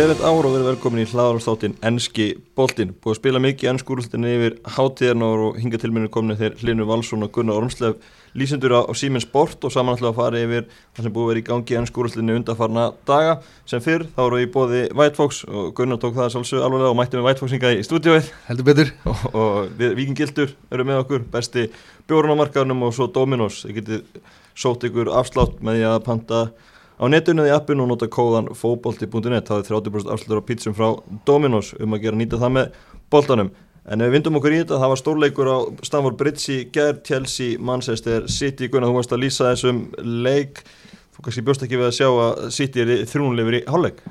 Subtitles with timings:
[0.00, 2.94] Gleðilegt ár og verið velkomin í hlaðarstáttin Ennski boltin.
[3.04, 7.26] Búið að spila mikið ennskúrústinni yfir hátíðarnar og hinga til minni komni þeir Hlinu Valsson
[7.26, 7.98] og Gunnar Ormslev
[8.32, 11.44] lýsendur á, Siemens Sport og samanallega að fara yfir það sem búið að vera í
[11.50, 13.36] gangi ennskúrústinni undarfarna daga.
[13.68, 16.96] Sem fyrr þá eru við bóði White Fox og Gunnar tók það svolsög alveg og
[16.96, 18.32] mætti með White Fox hinga í stúdióið.
[18.48, 18.94] Heldur betur.
[19.04, 21.68] Og, og við Vikingildur eru með okkur, besti
[22.08, 23.66] bjórnamarkaðnum og svo Dominos.
[23.68, 24.26] Þið getið
[24.64, 26.44] sótt ykkur afslátt með því að panta
[27.00, 30.92] á netinu í appinu og nota kóðan fóbolti.net það er 30% afslutur á pítsum frá
[31.26, 32.78] Dominos um að gera nýta það með
[33.12, 33.50] boltanum.
[33.90, 37.56] En við vindum okkur í þetta, það var stórleikur á Stamford Bridge í gerð, Chelsea,
[37.58, 40.60] Manchester City, Gunnar, þú varst að lýsa þessum leik,
[41.16, 44.02] þú kannski bjóst ekki við að sjá að City er þrjúnleifir í hálfleik.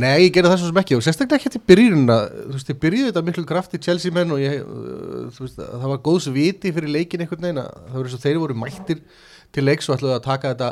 [0.00, 2.80] Nei, ég gerði það svo sem ekki og sérstaklega ekki til byrjunina, þú veist, ég
[2.80, 6.72] byrjuði þetta miklu krafti Chelsea menn og ég, uh, þú veist, það var góðs viti
[6.74, 9.02] fyrir leikin einhvern veginn að það voru svo þeir voru mættir
[9.50, 10.70] til leiks og ætluði að taka þetta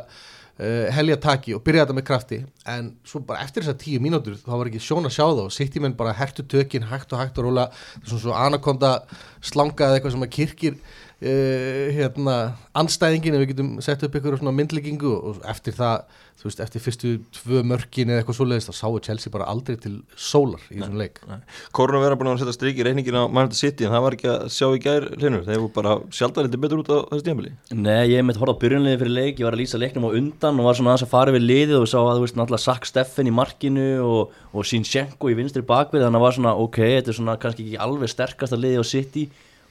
[0.58, 2.38] uh, helja taki og byrja þetta með krafti.
[2.68, 5.54] En svo bara eftir þessar tíu mínútur þá var ekki sjón að sjá það og
[5.54, 7.68] sitt í menn bara hertu tökin hægt og hægt og róla
[8.04, 8.94] svona svo anakonda
[9.40, 10.80] slanga eða eitthvað sem að kirkir
[11.18, 12.34] Uh, hérna,
[12.78, 16.04] anstæðingin ef við getum sett upp ykkur svona myndleggingu og eftir það,
[16.38, 19.96] þú veist, eftir fyrstu tvö mörkin eða eitthvað svoleiðist, þá sáu Chelsea bara aldrei til
[20.14, 21.18] sólar í þessum leik.
[21.74, 24.14] Korun að vera búin að setja strik í reyningin á Manchester City en það var
[24.14, 27.26] ekki að sjá í gær hlinur, þeir voru bara sjálfdæri litið betur út á þessu
[27.26, 30.14] tímafili Nei, ég hef mitt horfað byrjunliði fyrir leik, ég var að lýsa leiknum á
[30.22, 32.66] undan og var svona aðeins að fara við liðið og sá að þú veist náttúrulega
[32.68, 34.62] Sack Steffen í markinu og, og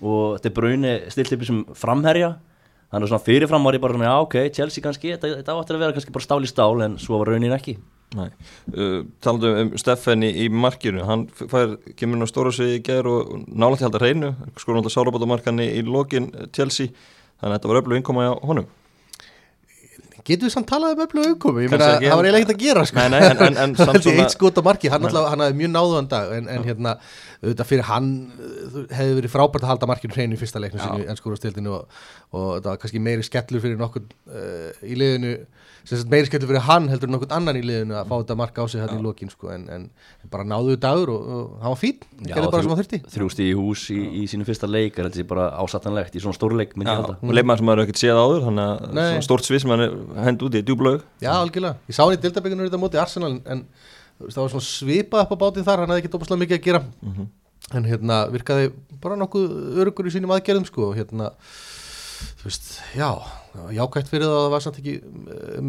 [0.02, 2.36] Og þetta er brauni stilt upp sem framherja.
[2.88, 5.76] Þannig að svona fyrirfram var ég bara svona já ok, Chelsea kannski, þetta, þetta áttur
[5.76, 7.76] að vera kannski bara stál í stál en svo var raunin ekki.
[8.16, 8.30] Nei,
[8.72, 13.12] uh, talandu um Steffen í, í markinu, hann fær, kemur á stóra sig í gerð
[13.12, 16.94] og nála til halda hreinu, sko náttúrulega sárabátamarkan í, í lokin Chelsea,
[17.42, 18.70] þannig að þetta var öflug innkoma á honum.
[20.28, 21.66] Getur við samt talað um öflug auðkomi?
[21.66, 22.98] Ég meina, það var eiginlega ekkert að gera sko.
[23.04, 25.60] Nei, nei, en, en, en samt svona Eitt skot á marki, hann, alltaf, hann hafði
[25.62, 26.96] mjög dag en, en hérna,
[27.44, 28.10] auðvitað fyrir hann
[28.90, 32.00] hefði verið frábært að halda markinu hreinu í fyrsta leiknum sínu í ennskúrastildinu og,
[32.34, 35.36] og það var kannski meiri skellur fyrir nokkur uh, í liðinu
[36.12, 38.82] meiri skellur fyrir hann heldur nokkur annan í liðinu að fá þetta marka á sig
[38.84, 39.86] hann í lokin sko, en, en
[40.32, 43.00] bara náðuðu dagur og, og hann var fín, gerði bara sem hann þurfti.
[43.14, 46.76] Þrjústi í hús í, í sínu fyrsta leik er þetta bara ásattanlegt í svona stórleik
[46.76, 48.66] og leikmann sem maður ekkert séð áður þannig
[49.06, 49.86] að stórt svið sem hann
[50.28, 52.04] hend úti í djúblögu Já, algjörlega, ég sá
[54.26, 56.82] það var svona svipað upp á bátinn þar, hann hefði ekki dópaslega mikið að gera
[56.84, 57.28] mm -hmm.
[57.78, 59.50] en hérna virkaði bara nokkuð
[59.82, 61.32] örugur í sínum aðgerðum sko hérna
[62.38, 63.10] þú veist, já,
[63.78, 64.94] jákvæmt fyrir það að það var samt ekki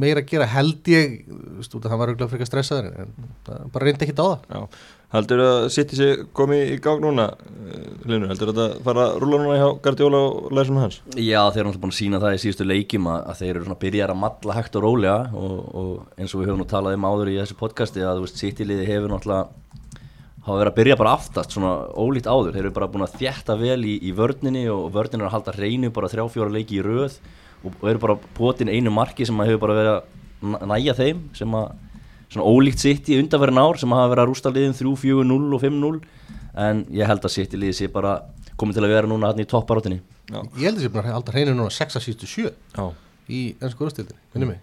[0.02, 3.12] meira að gera held ég, þú veist, það var auðvitað frekar stressaður en
[3.48, 4.46] það bara reyndi ekki á það.
[4.48, 7.28] Já, heldur það að City sé komið í gang núna,
[8.08, 10.98] Linur, heldur það að fara að rúla núna hjá Guardiola og læsa með hans?
[11.14, 13.68] Já, þeir eru náttúrulega búin að sína það í síðustu leikim að, að þeir eru
[13.68, 16.98] svona byrjar að matla hægt og rólega og, og eins og við höfum nú talað
[16.98, 19.67] um áður í þessu podcasti að, þú veist, City liði hefur náttúrulega
[20.48, 22.54] hafa verið að byrja bara aftast, svona ólít áður.
[22.56, 25.54] Þeir eru bara búin að þjætta vel í, í vördninni og vördnin er að halda
[25.56, 27.18] reynu bara þrjá fjóra leiki í röð
[27.64, 31.56] og, og eru bara potin einu marki sem hefur bara verið að næja þeim sem
[31.58, 31.70] að,
[32.30, 35.56] svona ólíkt sitt í undanverðin ár sem hafa verið að rústa liðin 3, 4, 0
[35.56, 36.00] og 5, 0
[36.68, 38.12] en ég held að sitt í liði sé bara
[38.58, 40.00] komið til að vera núna hann í topparóttinni
[40.60, 42.50] Ég held að sé bara að halda reynu núna 6-7
[43.32, 44.60] í ennsku úrstildinni, minnum mig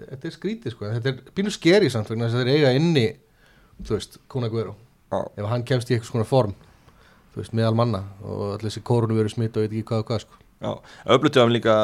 [0.00, 3.06] þetta er skrítið sko, þetta er pínu skeri samt vegna þess að þeir eiga inni
[3.80, 4.76] þú veist, Kuna Guero
[5.14, 6.54] ef hann kemst í eitthvað svona form
[7.34, 10.08] þú veist, meðal manna og allir þessi korunu verið smitt og veit ekki hvað og
[10.10, 10.38] hvað sko.
[10.64, 10.70] Já,
[11.16, 11.74] öflutu af hann líka,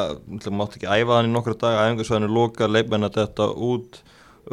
[0.55, 3.99] mátt ekki æfa hann í nokkru dag, æfingarsvæðinu loka leifmenn að þetta út,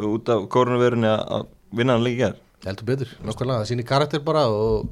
[0.09, 4.43] út af koronavirunni að vinna hann líka gerð Heldur betur, nákvæmlega, það sýnir karakter bara
[4.51, 4.89] og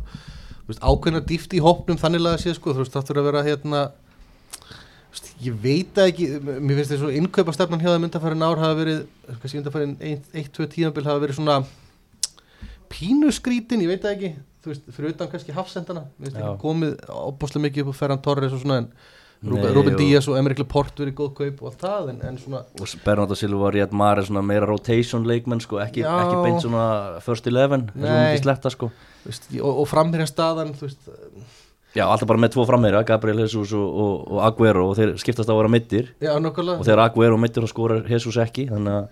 [0.80, 3.82] ákveðna dýft í hópnum þannig að sé sko, þú veist, það þurfa að vera hérna
[5.44, 9.60] ég veit ekki, mér finnst þetta svo innkaupastefnan hjá það myndafærin ár hafa verið kannski
[9.60, 9.98] myndafærin
[10.34, 11.60] 1-2 tíðanbíl hafa verið svona
[12.92, 14.32] pínuskrítin, ég veit það ekki.
[14.64, 18.24] Þú veist, fyrir utan kannski hafsendana mér finnst ekki komið opbáslega mikið upp á Ferran
[18.24, 18.92] Torres og svona en
[19.46, 22.64] Nei, Ruben Díaz og Emmerich Laporte verið góð kaup og allt það en, en svona
[22.66, 26.88] og Bernardo Silva og Riyad Mahrez svona meira rotation leikmenn sko, ekki, ekki beint svona
[27.22, 28.90] first eleven, þessum ekki sletta sko.
[29.28, 31.12] Veist, og, og framherja staðan þú veist
[31.98, 35.50] Já, alltaf bara með tvo frammeira, Gabriel Jesus og, og, og Aguero og þeir skiptast
[35.50, 39.00] á að vera mittir Já, nokkulega og þegar Aguero mittir og skórar Jesus ekki þannig
[39.00, 39.08] að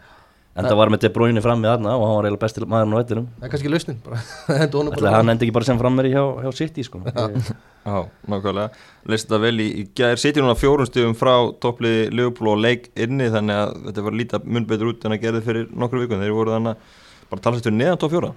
[0.55, 2.95] en það var með De Bruyne fram með aðna og hann var eiginlega besti maðurinn
[2.95, 4.19] á vettinum Það er kannski lausnin bara.
[4.95, 7.01] Ætla, Hann endi ekki bara sem frammeiri hjá, hjá City sko.
[7.03, 7.97] Já,
[8.31, 8.85] nákvæmlega.
[9.11, 12.87] Leist þetta vel í, í gæðir City núna fjórum stífum frá toppliði Liverpool og leik
[12.95, 16.23] inni þannig að þetta var lítið mun betur út en að gerði fyrir nokkru vikun
[16.23, 17.01] þeir voru þannig að
[17.33, 18.31] bara talast um neðan top fjóra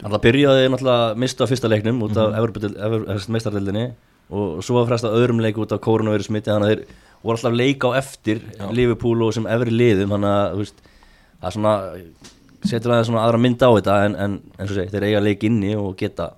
[0.00, 3.28] Það byrjaði náttúrulega að mista fyrsta leiknum út af mm -hmm.
[3.28, 3.92] meistardildinni
[4.30, 6.50] og svo var fresta öðrum leik út af koronavirusmitti
[7.22, 8.40] voru alltaf leik á eftir
[8.72, 10.72] Liverpool og sem efri liðum þannig að
[11.40, 11.74] það er svona
[12.64, 15.44] setur aðeins svona aðra mynd á þetta en, en eins og segi, þeir eiga leik
[15.48, 16.30] inni og geta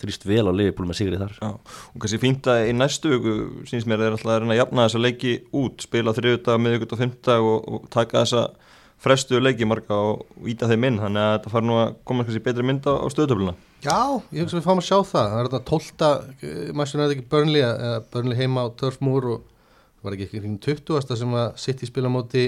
[0.00, 3.34] þrýst vel á Liverpool með sigrið þar Já, og kannski fínt að í næstu viku
[3.70, 7.02] síns mér er alltaf að reyna að jafna þessa leiki út, spila þriðudag, miðugut og
[7.02, 8.44] fymtdag og, og taka þessa
[9.02, 12.44] frestu leiki marga og íta þeim inn þannig að þetta fara nú að koma kannski
[12.46, 13.54] betri mynd á, á stöðutöfluna
[13.84, 13.98] Já,
[14.32, 16.08] ég hugsa að við fáum að sjá það það er þetta tólta,
[16.72, 20.26] mæstur er þetta ekki Burnley eða Burnley heima á Turf Moor og það var ekki
[20.26, 21.16] ekki hring 20.
[21.20, 22.44] sem að City spila móti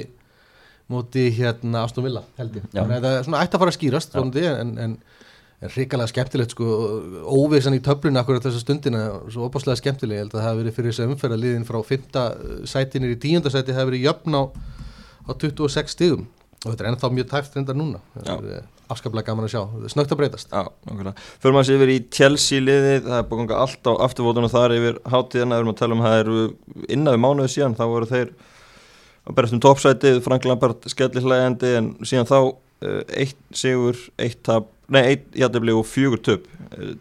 [0.89, 2.81] móti hérna Aston Villa held ég Já.
[2.81, 4.97] þannig að það er svona ætti að fara að skýrast vonandi, en, en,
[5.61, 6.65] en hrikalega skemmtilegt sko,
[7.29, 10.77] óvissan í töfluna akkurat þessa stundina, svo opáslega skemmtileg ég held að það hafi verið
[10.79, 12.09] fyrir þess að umferða liðin frá 5.
[16.64, 16.66] sætinir í 10.
[16.66, 17.76] sæti hafi verið jöfn á, á 26 stigum og þetta er ennþá mjög tæft reyndar
[17.78, 18.00] núna.
[18.19, 20.55] Er eh, afskaplega gaman að sjá, er snögt að breytast.
[21.38, 24.75] Fyrir maður sér yfir í Chelsea liðið, það er búin ganga allt á afturvótunum þar
[24.75, 26.38] yfir hátíðina, við erum að tala um að það eru
[26.88, 28.32] innan við mánuðu síðan, þá voru þeir
[29.28, 34.40] að berast um toppsætið, Frank Lampard skellir hlægandi en síðan þá uh, eitt sigur, eitt
[34.49, 36.49] tap, nei eitt jættibli og fjögur töp,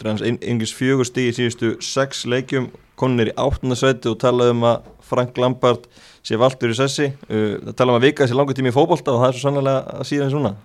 [0.03, 2.69] yngis fjögur stíð í síðustu sex leikjum,
[2.99, 5.87] konunir í áttundasæti og tala um að Frank Lampard
[6.27, 9.13] sé valdur í sessi, uh, það tala um að vika þessi langur tími í fótbolta
[9.13, 10.55] og það er svo sannlega að síðan svona.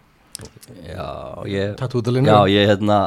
[0.89, 1.11] Já,
[1.47, 1.77] ég
[2.33, 2.99] Já, ég hérna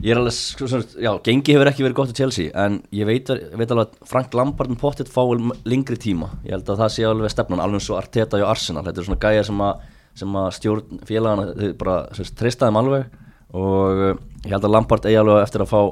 [0.00, 3.04] Ég er alveg, sko, svona, já, gengi hefur ekki verið gott á Chelsea En ég
[3.04, 5.20] veit, veit alveg að Frank Lampard pottet fá
[5.68, 6.30] lengri tíma.
[6.46, 8.84] Ég held að það sé alveg stefnan Alveg svo Arteta og Arsenal.
[8.86, 9.82] Þetta er svona gæjar sem að,
[10.22, 11.98] sem að stjórn félagana Þau bara
[12.40, 13.18] þeim alveg.
[13.60, 14.14] Og uh,
[14.46, 15.82] ég held að Lampard eigi alveg eftir að fá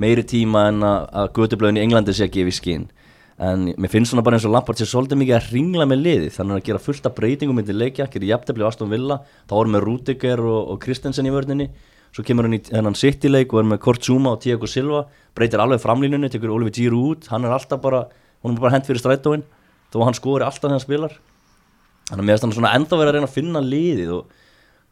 [0.00, 2.88] meiri tíma En að, að götublöðin í Englandi sé gefa í skinn
[3.40, 6.32] En mér finnst svona bara eins og Lampard sé svolítið mikið að ringla með liði
[6.34, 9.16] Þannig að gera fullt af breytingum myndi leikja Gerir jafntefli á Aston Villa
[9.48, 11.70] Þá erum við Rudiger og, og Kristensen í vörninni
[12.12, 15.06] Svo kemur hann í þennan City-leik og er með Kort Zuma og Tiago Silva
[15.38, 18.02] Breytir alveg framlínunni, tekur Oliver Giroud út Hann er alltaf bara,
[18.44, 19.46] hún er bara hent fyrir strætóin
[19.94, 21.14] Þó hann skori alltaf þegar hann spilar.
[22.10, 24.36] Þannig að mér finnst hann svona enda verið að reyna að finna liðið Og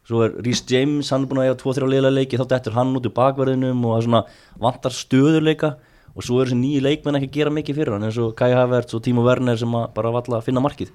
[0.09, 2.95] svo er Rhys James, hann er búin að eiga 2-3 liðlega leiki Þá dettur hann
[2.97, 4.23] út úr bakverðinum og það er svona
[4.65, 5.71] vantar stöðuleika
[6.15, 8.51] og svo eru þessi nýju leikmenn ekki að gera mikið fyrir hann eins og Kai
[8.55, 10.91] Havertz og Timo Werner sem að bara valla að finna markið.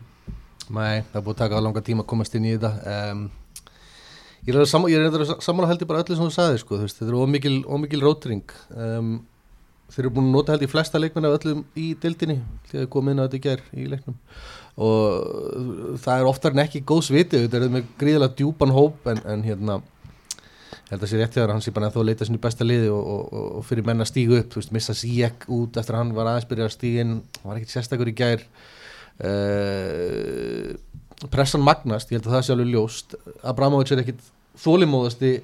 [0.74, 3.10] Nei, það er búið að taka langa tíma að komast inn í þetta.
[3.12, 3.24] Um,
[4.44, 4.84] Ég er að sam,
[5.40, 8.50] samanlega held ég bara öllu sem þú sagði sko, þetta er ómikil, ómikil rótring.
[8.76, 9.14] Um,
[9.94, 12.38] Þeir eru búin að nota held ég flesta leikmenn af öllum í dildinni
[12.70, 14.16] því að koma inn á þetta ger í leiknum.
[14.84, 19.20] Og það er oftar en ekki góðs viti, þetta er með gríðilega djúpan hóp en,
[19.28, 19.76] en hérna
[20.94, 23.04] held að sé rétt hjá hann sé bara að þó leita sinni besta liði og,
[23.14, 26.14] og, og, fyrir menn að stígu upp þú veist, missa Sijek út eftir að hann
[26.16, 28.44] var aðeins byrjað að hann var ekkit sérstakur í gær.
[29.14, 30.74] Uh,
[31.30, 33.18] pressan magnast, ég held að það sé alveg ljóst.
[33.46, 34.24] Abramovic er ekkit
[34.64, 35.34] þólimóðasti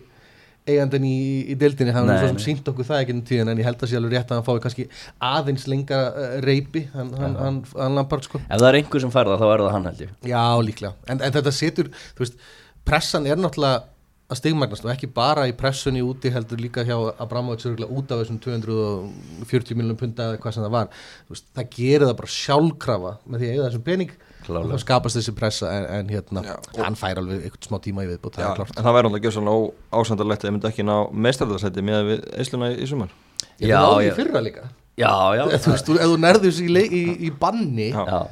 [0.68, 1.18] eigandinn í,
[1.50, 3.80] í deildinni hann er svo sem sínt okkur það ekki um tíðan en ég held
[3.80, 4.86] að sé alveg rétt að hann fái kannski
[5.30, 8.42] aðeins lenga uh, reypi hann, hann, hann, hann Lampard sko.
[8.44, 10.12] Ef það er einhver sem fær það þá er það hann held ég.
[10.30, 12.44] Já, líklega, en, en þetta setur þú veist,
[12.88, 13.80] pressan er náttúrulega
[14.30, 18.38] að stigmagnast og ekki bara í pressunni úti heldur líka hjá Abramovic út af þessum
[18.44, 23.12] 240 miljonum punta eða hvað sem það var þú veist, það gerir það bara sjálfkrafa
[23.26, 24.12] með því að eiga þessum pening
[24.46, 24.74] Klárlega.
[24.78, 26.54] og skapast þessi pressa en, en hérna, Já.
[26.86, 29.32] hann fær alveg eitthvað smá tíma í viðbútt, það er en það væri alltaf ekki
[29.36, 29.56] svona
[30.00, 30.94] ásandalegt að ég myndi ekki ná
[31.26, 33.12] meistarðarsæti með við eisluna í sumar
[33.60, 34.12] Ég Já, það já.
[34.12, 34.64] í fyrra líka
[35.00, 38.22] Já, já, þú veist, þú, ef þú nærður þessi í, leik- í, í banni Já.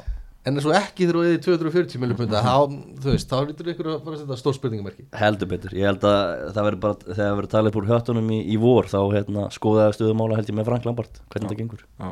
[0.48, 0.52] Já.
[0.52, 3.90] en svo ekki þegar þú eða 240 miljonum punta þá, þú veist, þá lítur ykkur
[3.92, 5.04] að fara að setja stór spurningamerki.
[5.20, 5.76] Heldur betur.
[5.76, 6.22] Ég held að
[6.56, 9.46] það verður bara, þegar það verður talið upp úr höttunum í, í vor þá hérna,
[9.54, 11.20] skoðaði stöðumála held ég með Frank Lampard.
[11.28, 11.84] Hvernig þetta gengur.
[12.00, 12.10] Já.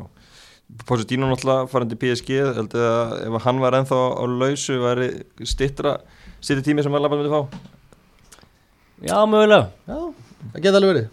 [0.87, 5.07] Pochettino náttúrulega farandi PSG heldur að ef hann var ennþá á lausu væri
[5.47, 5.93] stittra
[6.43, 7.75] stittra tími sem Lampard myndi fá.
[9.07, 9.69] Já, mögulega.
[9.87, 10.13] Já,
[10.53, 11.07] það geta alveg verið.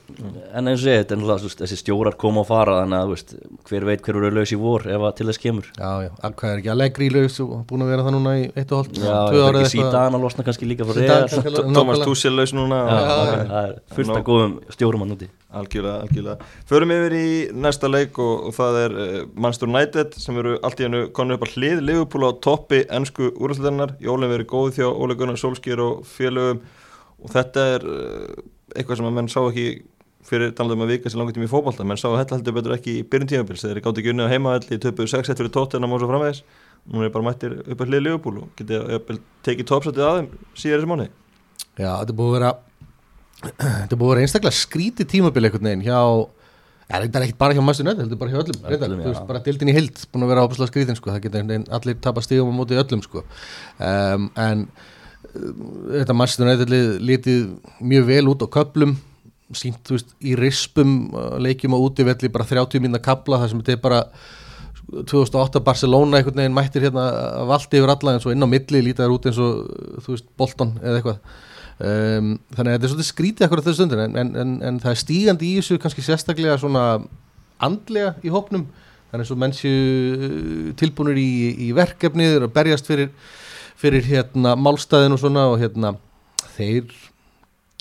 [0.54, 3.34] En eins og ég, þetta er náttúrulega, þessi stjórar koma og fara þannig að, veist,
[3.68, 5.70] hver veit hver eru laus í vor ef að til þess kemur.
[5.78, 8.34] Já, já, hvað er ekki að leggri í laus og búin að vera það núna
[8.40, 11.30] í eitt og hálft Já, það er ekki síðan að losna kannski líka frá alveg-
[11.54, 12.04] Thomas nákvæmlega.
[12.10, 12.82] Tuchel laus núna.
[12.94, 15.30] Það er- er fullt af góðum stjórum hann úti.
[15.54, 16.46] Algjörlega, algjörlega.
[16.66, 20.80] Förum yfir í næsta leik og, og það er uh, Manchester United sem eru allt
[20.82, 24.88] í hennu konu upp á hlið Liverpool á toppi ennsku úrlæðinnar Jólinn verið góð þjá
[24.90, 26.58] Óle Gunnar Solskjær og félögum.
[27.22, 28.42] Og þetta er uh,
[28.74, 29.66] eitthvað sem að menn sá ekki
[30.24, 31.84] fyrir talað um að vika sér langt tíma í fótbolta.
[31.84, 34.32] Menn sá að þetta heldur betur ekki í byrjun tímabils þeir gátt ekki unni á
[34.32, 36.40] heimaðalli, töpuðu 6-1 fyrir tóttina og svo framvegis,
[36.92, 38.80] núna er bara mættir upp á hlið Liverpool og getið
[39.46, 40.28] tekið topsætið að þeim
[40.60, 41.06] síðar þessi mánu
[41.80, 42.50] Já, þetta er búið að vera
[43.44, 46.00] þetta er búið að vera einstaklega skrítið tímabil einhvern veginn hjá
[46.84, 49.08] Ja, þetta er ekkert bara hjá United, þetta er bara hjá öllum, reyndar, Öllum, þú
[49.08, 51.08] veist, bara dildin í hild búin að vera skrítin, sko,
[55.38, 57.42] um, þetta Master United litið
[57.80, 58.96] mjög vel út á köplum
[59.54, 63.62] sínt, þú veist, í rispum uh, leikjum á útivelli, bara 30 minna kapla, það sem
[63.62, 64.00] þetta er bara
[64.94, 67.06] 2008 Barcelona einhvern veginn mættir hérna
[67.40, 70.30] að valdi yfir alla en svo inn á milli lítaður út eins og þú veist
[70.38, 71.36] Bolton eða eitthvað.
[71.74, 74.92] Um, þannig að þetta er svolítið skrítið akkur á þessu stundir en, en, en, það
[74.92, 76.84] er stígandi í þessu kannski sérstaklega svona
[77.64, 78.68] andlega í hópnum.
[79.10, 79.72] Þannig að mennsju
[80.78, 81.32] tilbúinir í,
[81.66, 83.10] í verkefnið og berjast fyrir,
[83.84, 85.94] fyrir hérna málstæðin og svona og hérna
[86.54, 86.88] þeir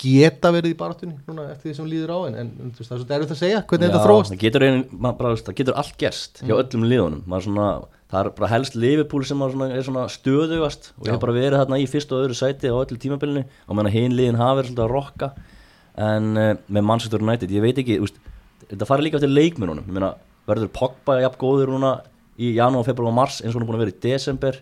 [0.03, 3.01] geta verið í barátunni núna eftir því sem líður á en, en veist, það er
[3.01, 4.33] svo derfitt að segja hvernig þetta þróast.
[4.33, 7.37] það getur, ein, bara, það getur allt gerst hjá öllum liðunum.
[7.45, 7.67] Svona,
[8.11, 11.61] það er bara helst Liverpool sem svona, er svona stöðugast og ég hef bara verið
[11.61, 13.45] þarna í fyrst og öðru sæti á öllu tímabilinu.
[13.69, 15.31] Og meðan hinn liðin hafa verið svolítið að rokka.
[16.03, 18.19] En uh, með Manchester United, ég veit ekki úst,
[18.65, 20.11] þetta farið líka eftir leikmennunum
[20.43, 21.93] verður Pogba jafn góður núna
[22.35, 24.57] í janúar, februar og mars eins og hún er búin að vera í desember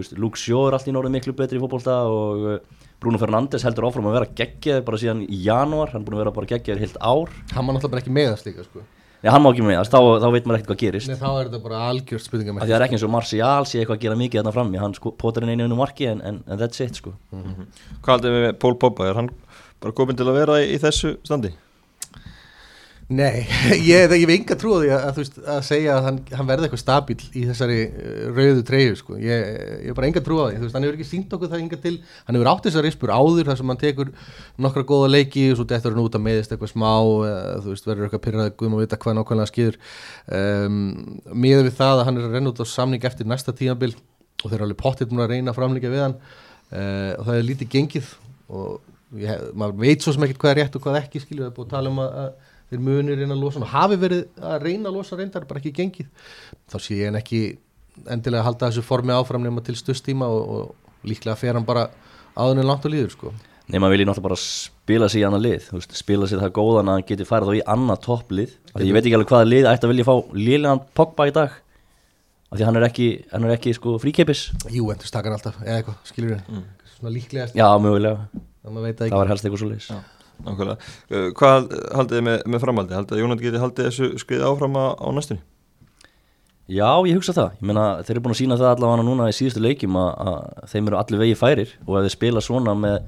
[0.00, 3.64] veist, Luke Shaw er allt í norðin miklu betri í fókbólta og uh, Bruno Fernandes
[3.66, 6.50] heldur áfram að vera geggjaður bara síðan í janúar, hann er búin að vera bara
[6.54, 7.32] geggjaður heilt ár.
[7.52, 8.84] Hann má náttúrulega bara ekki meðast líka sko.
[9.22, 11.10] Nei, hann má ekki meðast, þá, þá veit maður ekkert hvað gerist.
[11.10, 13.98] Nei, þá er þetta bara algjörst spurninga Það er ekki eins og Martial sé eitthvað
[13.98, 16.58] að gera mikið þarna frammi, hann sko, potar inn einu einu marki en, en, en
[16.58, 17.12] that's it sko.
[17.30, 17.68] Mm -hmm.
[18.02, 19.30] Hvað heldur við með Pól Poppa, er hann
[19.78, 21.52] bara komin til að vera í, í þessu standi?
[23.10, 23.42] Nei,
[23.90, 26.82] ég, hef enga trú á því að, að, að segja að hann, hann verði eitthvað
[26.82, 29.16] stabíl í þessari uh, rauðu treyju sko.
[29.20, 29.48] ég,
[29.88, 30.60] hef bara enga trú á því.
[30.62, 31.94] Veist, hann hefur ekki sínt okkur það enga til.
[32.28, 34.12] Hann hefur átt þessar rispur áður þar sem hann tekur
[34.66, 38.08] nokkra góða leiki og svo dettur hann út að meðist eitthvað smá eða, veist, verður
[38.08, 39.80] eitthvað pyrraðið guðum að vita hvað nákvæmlega skýður
[40.38, 40.78] um,
[41.34, 43.92] miður við það að hann er að renna út á samning eftir næsta tímabil
[44.42, 47.36] og þeir eru alveg pottitt múin að reyna að framlíka við hann uh, og það
[47.36, 48.14] er lítið gengið
[48.52, 51.50] og ég, maður veit svo sem ekkert hvað er rétt og hvað ekki skilju, það
[51.50, 54.66] er búin að tala um að þeir munir reyna að losa og hafi verið að
[54.66, 56.10] reyna að losa reyndar, bara ekki gengið.
[56.72, 57.42] Þá sé ég en ekki
[58.08, 61.90] endilega að halda þessu formi áfram nema til stöðstíma og, og líklega fer hann bara
[62.32, 63.32] áðunni langt og líður sko.
[63.68, 66.54] Nei, maður vil ég náttúrulega bara spila sér í annað lið veist, spila sér það
[66.56, 69.48] góðan að hann geti farið þá í annað topplið, því ég veit ekki alveg hvaða
[69.48, 73.46] lið ætti að vilja fá liðlegan Pogba í dag af því hann er ekki, hann
[73.46, 76.66] er ekki sko fríkeipis Jú, endur stakar alltaf, eða eitthvað, skilur við mm.
[76.96, 77.56] svona líklegast.
[77.56, 78.26] Já, mögulega,
[78.66, 79.88] það, það var helst eitthvað svo leiðis
[80.42, 80.90] Nákvæmlega.
[81.12, 82.96] Uh, hvað haldið þið með, með framhaldi?
[82.98, 85.44] Haldið að Jónat geti haldið þessu skrið áfram á, á næstunni?
[86.72, 87.58] Já, ég hugsa það.
[87.58, 90.70] Ég meina, þeir eru búin að sína það allavega núna í síðustu leikjum að, að
[90.72, 93.00] þeim eru allir vegi færir og ef þeir spila svona með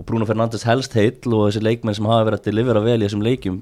[0.00, 3.04] og Bruno Fernandes helst heill og þessi leikmenn sem hafa verið að delivera vel í
[3.04, 3.60] þessum leikjum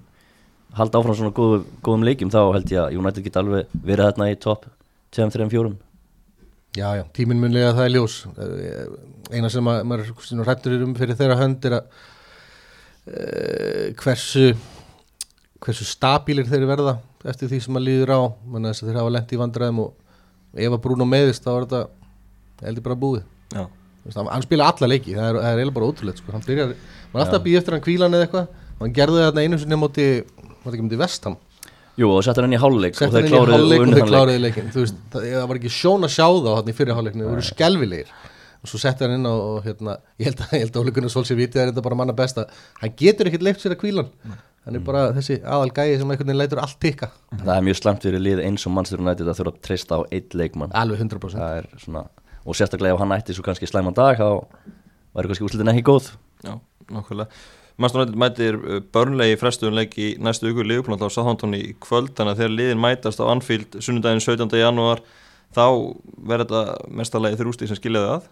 [0.78, 4.28] halda áfram svona góð, góðum leikjum þá held ég að United geti alveg verið þarna
[4.30, 4.68] í topp
[5.16, 5.72] 2-3-4
[6.76, 8.16] Já, já, tíminn munlega það er ljós
[9.32, 12.04] eina sem að, maður rættur um fyrir þeirra hönd er að
[13.08, 14.52] uh, hversu
[15.64, 18.20] hversu stabílir þeir verða eftir því sem maður líður á?
[18.52, 19.90] Mann að þeir hafa lendt í vandræðum og
[20.54, 23.26] ef að Bruno meðist þá er þetta heldur bara búið.
[23.52, 23.64] Já.
[24.16, 26.32] hann spila alla leiki, það er, er eiginlega bara ótrúlega sko.
[26.32, 26.72] hann byrjar,
[27.12, 30.06] maður alltaf býð eftir hann kvílan eða eitthvað, hann gerði það einu sinni móti,
[30.64, 31.36] var ekki mútið vestam
[31.98, 33.28] Jú, og setja hann í hálfleik og þeir
[34.06, 37.34] kláriði leikin það, það var ekki sjón að sjá það hann í fyrir hálfleikinu, það
[37.34, 38.12] voru skelvilegir
[38.62, 41.38] og svo setja hann inn á og hérna, ég held að, að Óli Gunnar Solskjær
[41.38, 42.46] viti að það er þetta bara manna besta.
[42.82, 44.12] Hann getur ekkert leift sér að kvílan
[44.68, 44.78] hann.
[44.78, 47.08] Er bara þessi aðal gæi sem einhvern veginn leitur allt tikka.
[47.32, 49.96] Það er mjög slemt fyrir lið eins og mannstur og nættið að þurfa að treysta
[49.96, 50.74] á eitt leikmann.
[50.76, 52.02] Alveg 100% svona,
[52.44, 54.28] og sérstaklega ef hann ætti svo kannski slæman dag þá
[55.16, 56.10] væri kannski úslitin ekki góð.
[56.44, 56.58] Já,
[56.92, 57.40] nákvæmlega.
[57.78, 62.12] Mannstur og nættið mætir uh, börnlegi frestuðunleik í næstu ykkur liðuplan á Sáþántón í kvöld
[62.18, 64.50] þannig að þegar liðin mætast á Anfield sunnundaginn 17.
[64.58, 65.00] janúar
[65.54, 65.64] þá
[66.18, 68.26] verður þetta mestarlegi þrjústi sem skiljaði að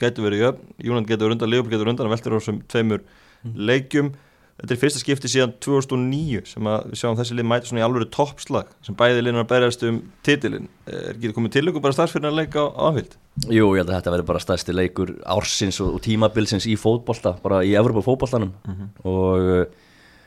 [0.00, 3.54] getur verið jöfn, Júnand getur undan, Leopold getur undan, veldur á þessum tveimur mm.
[3.70, 4.12] leikjum
[4.60, 7.84] þetta er fyrsta skipti síðan 2009 sem að við sjáum þessi lið mæta svona í
[7.86, 11.96] alveg toppslag sem bæði liðan að berjast um titilin er ekki komið til ykkur bara
[11.96, 13.16] starfsfyrir að leika á áfylg?
[13.46, 17.36] Jú, ég held að þetta verður bara stærsti leikur ársins og, og tímabilsins í fótbolta
[17.40, 18.90] bara í Evropa fótboltanum mm -hmm.
[19.08, 19.66] og,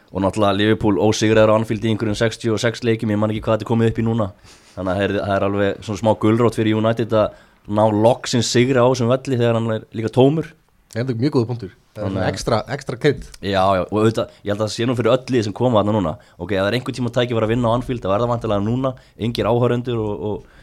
[0.09, 3.69] og náttúrulega Liverpool ósigræður á Anfield í einhverjum 66 leikim ég man ekki hvað þetta
[3.69, 4.31] komið upp í núna
[4.73, 7.27] þannig að það er, það er alveg svona smá gullrótt fyrir United að
[7.67, 10.51] ná loksins sigri á þessum velli þegar hann er líka tómur.
[10.93, 13.23] Það er mjög góða punktur, það er ekstra, ekstra krydd.
[13.41, 15.81] Já, já, og auðvitað, ég held að það sé nú fyrir öll lið sem koma
[15.81, 16.11] það núna.
[16.37, 18.29] Ok, ef það er einhver tíma tækja að vera að vinna á Anfield, það verða
[18.29, 20.61] vantilega núna Engir áhöröndur og, og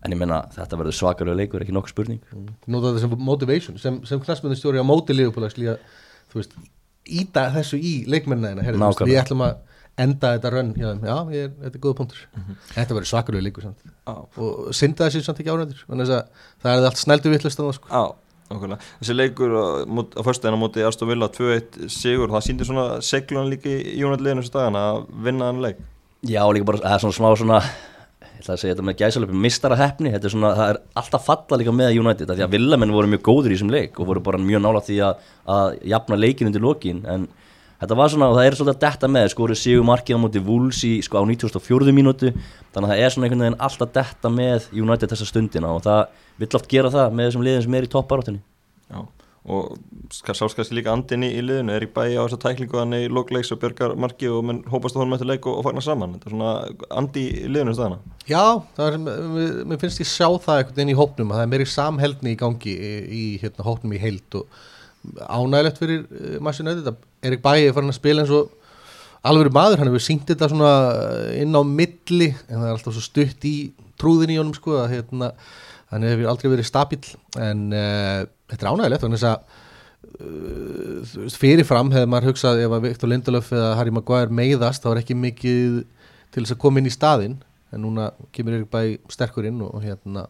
[0.00, 2.20] En ég menna, þetta verður svakalega leikur, ekki nokkuð spurning.
[2.32, 2.52] Mm.
[2.72, 5.74] Það er sem motivation, sem, sem knastmyndistjóri á móti liðupólags Líka,
[6.32, 6.54] þú veist,
[7.20, 9.58] íta þessu í leikmennina Við ætlum að
[9.98, 12.58] enda þetta rönn já, já ég, þetta er góða punktur mm -hmm.
[12.74, 13.84] þetta verður svakarlega líku samt.
[14.06, 14.22] Ah.
[14.36, 17.88] og syndaði sér samt ekki árændir það er allt snældu vittlust sko.
[17.90, 18.14] ah,
[18.50, 23.68] þessi leikur á, á fyrstæðina mútið Aston Villa 2-1 sigur það síndi svona seglun líka
[23.70, 25.78] í jónatleginu þessu dagana að vinna hann leik
[26.26, 29.36] já líka bara, það er svona smá svona ég ætla að segja þetta með gæsalöpi
[29.44, 32.94] mistara hefni þetta er svona, það er alltaf falla líka með United því að villamenn
[32.94, 36.18] voru mjög góður í þessum leik og voru bara mjög nála því að, að jafna
[36.18, 37.28] leikin undir lokin en
[37.80, 40.42] þetta var svona, og það er svolítið að detta með skoru Sigur Markið á móti
[40.44, 41.94] Wolves í sko á 94.
[41.96, 42.34] mínútu,
[42.74, 46.04] þannig að það er svona einhvern veginn alltaf detta með United þessa stundina og það
[46.42, 48.42] vill oft gera það með þessum liðin sem er í topparáttunni
[48.90, 49.04] Já,
[49.50, 49.76] og
[50.12, 53.52] skal sáskast líka andin í, liðinu, er í bæi á þessa tæklingu hann í logleiks
[53.54, 56.16] og björgar marki og menn hópast að honum eftir leik og, og fagnar saman.
[56.16, 58.42] Þetta er svona andi í liðinu staðana Já,
[58.76, 58.98] það er,
[59.70, 62.40] mér, finnst ég sjá það einhvern veginn í hópnum, að það er meiri samheldni í
[62.42, 64.60] gangi í, í hérna, hópnum í heild og
[65.26, 68.50] ánægilegt fyrir uh, Massi Nöði, Erik Bæi er farin að spila eins og
[69.26, 70.74] alveg maður, hann hefur syngt þetta svona
[71.36, 73.56] inn á milli, en það er alltaf svo stutt í
[74.00, 75.32] trúðin í honum sko, að hérna,
[75.92, 77.02] hann hefur aldrei verið stabil,
[77.36, 79.38] en uh, þetta er ánægilegt, þannig að
[80.24, 85.02] uh, fyrirfram hefði maður hugsað ef að Viktor Lindelöf eða Harry Maguire meiðast, þá er
[85.02, 85.80] ekki mikið
[86.30, 87.40] til þess að koma inn í staðinn.
[87.70, 90.24] En núna kemur Erik Bæ sterkur inn og, og hérna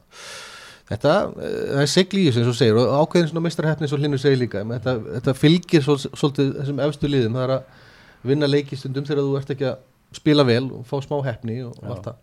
[0.90, 3.94] þetta, eh, það er segli í þessu eins og segir og ákveðin svona meistarhefni eins
[3.96, 4.64] og Linur segir líka.
[4.74, 9.38] Þetta, þetta fylgir svol, svolítið þessum efstu liðum, það er að vinna leikistundum þegar þú
[9.40, 9.80] ert ekki að
[10.20, 12.22] spila vel og fá smá hefni og, og allt það.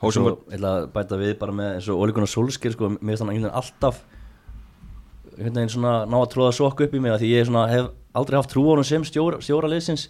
[0.00, 3.12] Hósum Svo ég ætla að bæta við bara með eins og Ole Solskir sko, mér
[3.12, 4.00] finnst hann einhvern veginn alltaf
[5.36, 7.90] einhvern veginn svona ná að tróða sokku upp í mig af því ég svona, hef
[8.16, 10.08] aldrei haft trú á hann sem stjóra, stjóra liðsins.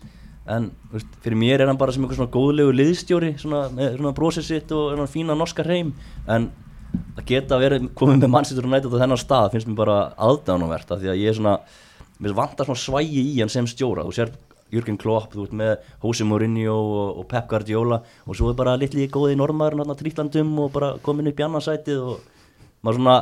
[0.51, 4.15] En veist, fyrir mér er hann bara sem einhver svona góðlegu liðstjóri svona, með svona
[4.17, 5.93] brósið sitt og svona fína norska hreim.
[6.31, 6.49] En
[7.17, 10.95] að geta verið komið með mannsýttur og nættat á þennan stað finnst mér bara aðdánuvert
[10.95, 11.57] af því að ég er svona
[12.21, 14.05] mér vantar svona svægi í hann sem stjóra.
[14.07, 14.33] Þú sér
[14.71, 15.73] Jürgen Klopp, þú ert með
[16.05, 20.53] Jose Mourinho og, og Pep Guardiola og svo er bara litli góði normaður náttúrulega trítlandum
[20.63, 22.21] og bara komin upp í annarsætið og
[22.87, 23.17] maður svona,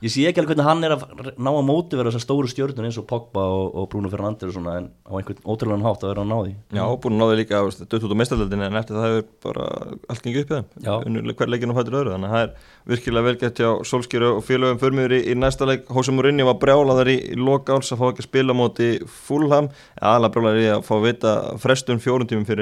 [0.00, 1.02] ég sé ekki alveg hvernig hann er að
[1.36, 4.56] ná að móti vera þessar stóru stjórnun eins og Pogba og, og Bruno Fernandes og
[4.56, 6.54] svona en á einhvern ótrúlegan hátt að vera að ná því.
[6.78, 9.68] Já, búin að ná því líka dött út á meistarleldinni en eftir það hefur bara
[10.14, 12.52] allt gengið upp í Unnur hver leikinn og fættur öðru þannig að það er
[12.94, 14.80] virkilega vel gett hjá Solskjöru og félögum.
[14.80, 15.88] Förmiður í, í næsta leik.
[15.92, 18.92] Hósa Mourinho var brjálaður í, í loka áls að fá ekki að spila móti
[19.26, 19.68] Fulham.
[20.00, 22.00] Aðalega brjálaður í að fá vita frestun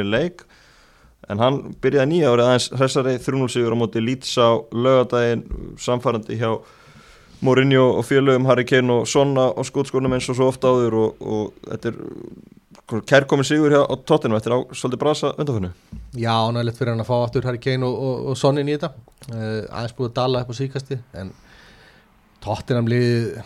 [0.08, 0.48] leik.
[1.28, 5.42] En hann byrjaði nýja árið aðeins hressari 3-0 sigur á móti Leeds á lögadaginn
[5.76, 6.54] samfærandi hjá
[7.40, 11.20] Mourinho og félögum Harry Kane og Sonna og skótskónum eins og svo ofta áður og,
[11.22, 11.98] og þetta er
[13.06, 15.70] kærkomin sigur hjá á Tottenham eftir á svolítið brasa undanfunnu
[16.16, 18.74] Já, ánægilegt fyrir hann að fá aftur Harry Kane og, og, og Son inn í
[18.74, 21.32] þetta uh, aðeins búið að dala upp á síkasti en
[22.42, 23.42] Tottenham liðið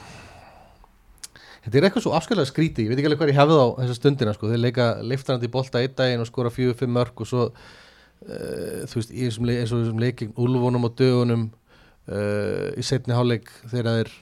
[1.63, 3.99] þetta er eitthvað svo afskjölega skríti ég veit ekki alveg hvað ég hefði á þessa
[3.99, 4.51] stundina sko.
[4.53, 8.85] þeir leika liftarandi í bolta einn daginn og skora fjögur, fimm mörg og svo uh,
[8.89, 11.51] þú veist, þessum leik, eins og leiking Ulfunum og dögunum
[12.11, 14.13] uh, í setni hálfleik þegar þeir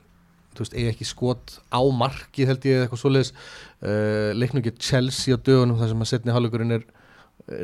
[0.61, 3.35] veist, eigi ekki skot á marki held ég eitthvað svoleiðis.
[3.81, 6.89] Uh, leiknum ekki Chelsea á dögunum þar sem að setni hálfleikurinn er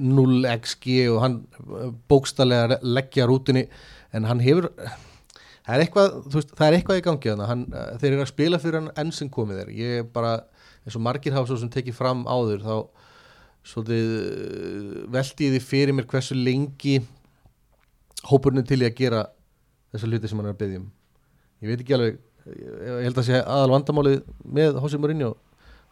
[0.02, 3.66] 0 xg og hann uh, bókstallega leggja rútinni
[4.16, 4.70] en hann hefur
[5.66, 8.62] það er eitthvað, veist, það er eitthvað í gangi hann, uh, þeir eru að spila
[8.62, 9.74] fyrir hann enn sem komið er.
[9.76, 10.38] Ég er bara,
[10.86, 12.76] eins og margir hafa svo sem tekið fram áður þá
[13.66, 17.00] svolítið uh, veldi ég því fyrir mér hversu lengi
[18.26, 19.24] hópurinn til í að gera
[19.94, 20.86] þessa hluti sem hann er að byggja um.
[21.62, 24.18] Ég veit ekki alveg ég, held að sé aðal vandamálið
[24.58, 25.32] með Hossi Mourinho.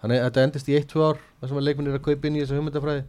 [0.02, 2.36] Hann er, þetta endist í 1-2 ár þar sem að leikminn er að kaupa inn
[2.36, 3.04] í þessu hugmyndafræði.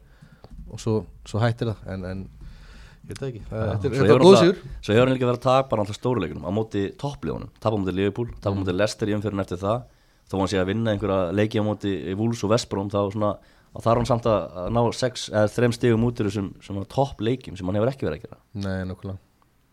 [0.72, 0.94] Og svo,
[1.28, 4.24] svo hættir það en, en ég veit það ekki, það, þetta er, Svo þetta hefur
[4.24, 4.78] góð náttúrulega- sigur.
[4.86, 7.94] Svo hefur hann líka verið að tapa náttúrulega stóruleikunum á móti toppliðunum, tapa á móti
[8.00, 9.84] Liverpool, tapa á móti Leicester í umfyrin eftir það.
[10.26, 13.36] Þó hann sé að vinna einhverja leiki á móti Wolves og Vestbrom þá svona
[13.76, 16.88] þá þarf hann samt að að ná sex eða þrem stigum út úr þessum svona
[16.90, 18.40] topp leikjum sem hann hefur ekki verið að gera.
[18.56, 18.86] Nei,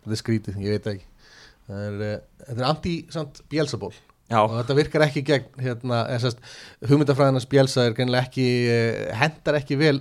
[0.02, 1.06] þetta er skrítið, ég veit ekki.
[1.68, 3.92] Það er, eh, þetta er anti-samt bjelsaból
[4.32, 6.38] Já, og þetta virkar ekki gegn hérna, eðsast,
[6.88, 9.98] hugmyndafræðinans bjelsa er greinilega ekki, eh, hendar ekki vel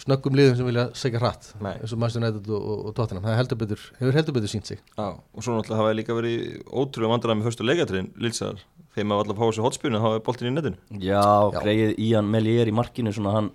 [0.00, 3.24] snöggum liðum sem vilja segja hratt eins og Master United og, og, og Tottenham.
[3.26, 4.80] Það er heldur betur, hefur heldur betur sínt sig.
[4.96, 8.62] Já, og svo náttúrulega hafa líka verið ótrúlega vandræði með fyrstu leikatriðin Lilsar,
[8.94, 10.80] þegar maður alltaf fá þessu hotspilinu hafa boltin í netinu.
[11.00, 11.60] Já, Já.
[11.60, 13.50] greið Ian Melier í markinu svona hann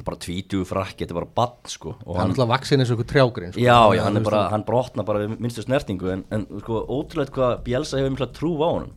[0.00, 1.92] bara tvítugu frakki, þetta er bara bann sko.
[2.06, 3.60] Og hann er alltaf vaksin eins og einhver trjágrin sko.
[3.60, 7.54] Já, já, hann bara, hann brotna bara við minnstu snertingu en, en sko, ótrúlega hvað
[7.66, 8.94] Bielsa hefur mikla trú á honum.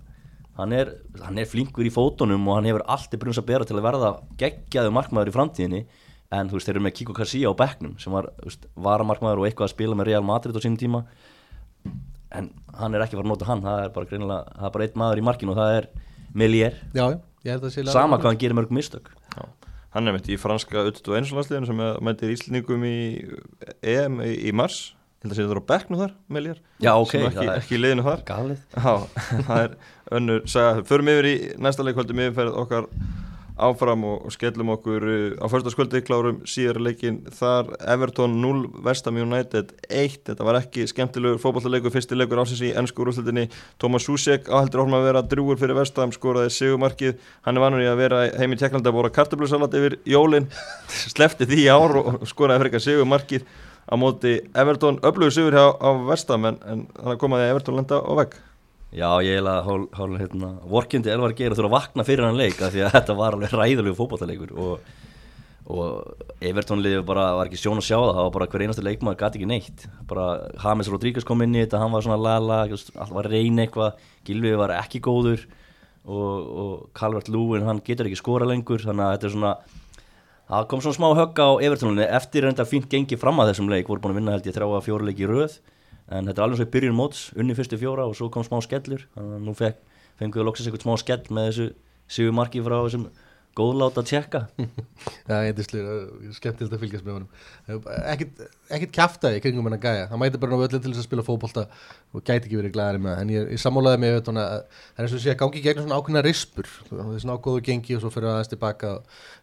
[0.55, 3.67] Hann er, hann er flinkur í fótunum og hann hefur allt í brunns að bera
[3.67, 5.81] til að verða geggjaðu markmaður í framtíðinni
[6.31, 9.43] en þú veist, þeir eru með Kiko Casilla á bekknum sem var, þú veist, varamarkmaður
[9.43, 11.03] og eitthvað að spila með Real Madrid á sínum tíma.
[12.35, 14.87] En hann er ekki fara að nota hann það er bara greinilega, það er bara
[14.87, 15.89] einn maður í markinu og það er
[16.35, 16.79] Melier,
[17.91, 19.11] sama hvað hann gerir mörg mistök.
[19.95, 21.31] Hann er mitt í franska 21.
[21.37, 22.95] landsliðinu sem mætir Íslendingum í
[23.87, 24.91] EM í, í mars.
[25.23, 27.61] Ég held að sé þetta á bekknu þar, Meljar Já, ok, sem ekki, það er-
[27.63, 28.19] ekki í liðinu þar.
[28.27, 28.59] Galið.
[28.75, 28.91] Já,
[29.47, 29.77] það er
[30.19, 30.83] önnur saga.
[30.91, 32.89] Förum yfir í næsta leik Höldum yfirferð okkar
[33.55, 37.71] áfram og, og skellum okkur uh, á förstaskvöldi klárum síðar leikin þar.
[37.95, 43.05] Everton 0, Vestham United 1, þetta var ekki skemmtilegur fótballleikur, fyrsti leikur ásins í ennsku
[43.05, 43.47] úrúslutinni
[43.81, 47.91] Tómas Susek áheldur áfram að vera drúur fyrir Vestham, skoraði sigumarkið hann er vanur í
[47.91, 50.49] að vera heim í Tjekklanda að bóra kartablusalat yfir jólin.
[51.15, 53.47] Slefti því ár og skoraði fyrir sigumarkið
[53.85, 58.13] á móti Everton, öflugur sigur hjá á Vestham en, en þannig komaði Everton lenda á
[58.19, 58.35] vegg
[58.95, 62.37] Já, ég hef að hál, hál hérna, vorkindi Elvar Geir þurfa að vakna fyrir hann
[62.39, 64.85] leik af því að þetta var alveg ræðilegu fótballleikur og,
[65.67, 69.19] og Evertónliði bara var ekki sjón að sjá það það var bara hver einastu leikmaður
[69.19, 69.85] gæti ekki neitt.
[70.07, 70.29] Bara
[70.63, 74.57] James Rodríguez kom inn í þetta hann var svona lala, allt var reyn eitthvað Gilvið
[74.63, 75.43] var ekki góður
[76.05, 76.31] og,
[76.63, 79.55] og Calvert Lúin hann getur ekki skora lengur þannig að þetta er svona
[80.55, 83.89] það kom svona smá högg á Evertónliði eftir reynda fínt gengi fram að þessum leik
[83.89, 85.57] voru búin að vinna held ég þrjá að fjóra leiki í röð
[86.09, 88.59] en þetta er alveg svo í byrjun móts unni fyrstu fjóra og svo kom smá
[88.63, 89.07] skellur.
[89.15, 89.79] Þannig að nú fekk,
[90.21, 91.69] fengið við loksins eitthvað smá skell með þessu
[92.15, 93.07] síðu marki frá þessum
[93.55, 94.41] góðláta tjekka
[95.29, 97.85] Já, eitthvað skemmtilegt að fylgjast með honum.
[98.11, 101.63] Ekkert, kæftæði kringum hennar gæja, hann mæti bara ná öllin til þess að spila fókbólta
[102.11, 105.23] og gæti ekki verið glæðari með en ég, ég sammálaði þetta það er eins og
[105.23, 106.69] sé að gangi gegn svona ákveðna rispur.
[106.91, 108.93] Það er svona ágóðu gengi og svo fyrir aðeins tilbaka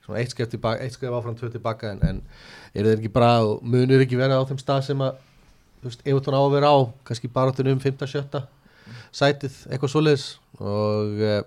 [0.05, 2.23] svona eitt skref áfram tvö tilbaka en, en
[2.75, 5.17] er þetta ekki bara munir ekki verið á þeim stað sem að
[5.83, 8.45] þú veist, Evertón á að vera á kannski barátunum um 15-17
[9.13, 10.27] sætið, eitthvað svoleiðis
[10.59, 11.41] og uh,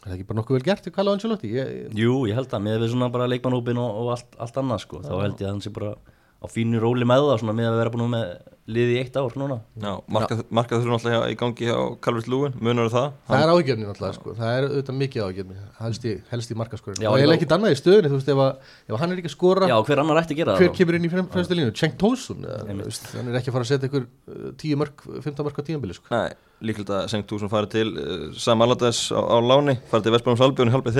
[0.00, 1.50] er það ekki bara nokkuð vel gert í Kalla Ancelotti?
[1.54, 1.90] Ég.
[1.96, 5.02] Jú, ég held að með við svona bara leikmannhópin og, og allt, allt annað sko,
[5.04, 5.92] þá held ég að hann sé bara
[6.40, 8.32] á fínu róli með það svona með að vera búin með
[8.70, 9.60] liði eitt ár núna.
[9.80, 10.42] Já, markað
[10.76, 13.08] þurfum alltaf í gangi á Calvert Lúin, munar það?
[13.28, 17.18] Það er ágjörni alltaf, sko, það er auðvitað mikið ágjörni helst í, í markaskorinu og
[17.20, 19.36] ég leik ekki annað í stöðunni, þú veist, ef, að, ef hann er ekki að
[19.36, 20.62] skora Já, hver annar ætti að gera það?
[20.64, 21.74] Hver kemur inn í fremstu línu?
[21.80, 24.06] Cenk Tósun hann er ekki að fara að setja ykkur
[24.60, 26.12] 10 mörg, 15 mörg á tíanbili sko.
[26.14, 26.30] Nei
[26.60, 30.44] líkilegt að Sengt Tússon farið til uh, Sam Allardyce á, á láni, farið til Vestbjörnums
[30.44, 30.92] Albjörn hjálpið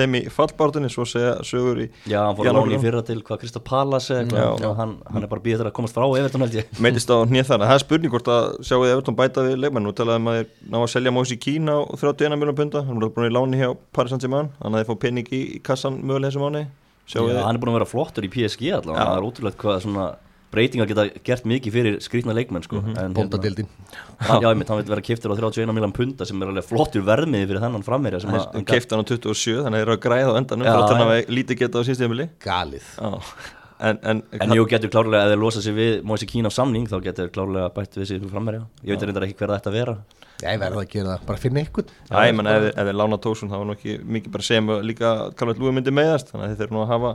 [7.61, 9.93] er býðið að það er spurning hvort að sjáu þið Evertón bæta við leikmenn, nú
[9.93, 13.29] talaðum að þeir ná að selja Mósi Kína á 31 miljónum punta hann er búin
[13.29, 16.47] í láni hjá Paris Saint-Germain hann að þeir fá penning í, í kassan möguleg þessum
[16.49, 16.65] áni
[17.11, 20.09] Já, hann er búin að vera flottur í PSG allavega, það er ótrúlega hvað svona
[20.51, 22.81] breytingar geta gert mikið fyrir skrítna leikmenn sko.
[22.81, 23.13] mm -hmm.
[23.15, 23.67] Bóndadildin
[24.19, 27.01] Já, ég mitt, hann vil vera kiftur á 31 miljón punta sem er alveg flottur
[27.01, 27.83] vermiði fyrir þennan
[28.65, 30.65] kiftur hann á 27, þannig að það er að græða á endanum
[33.81, 36.85] En, en, en jú getur klárlega, ef þeir losa sig við Mósi Kín á samning,
[36.89, 39.95] þá getur klárlega bætt við sig frammeirja Ég veit reyndar ekki hver að vera.
[40.41, 43.49] Ég verði að gera það, bara finna ykkur Já, ég menn, ef þeir lána tósun,
[43.49, 46.61] þá var nú ekki mikið bara sem líka Karl Lúi myndi meðast, þannig að þeir
[46.61, 47.11] þurfa nú að hafa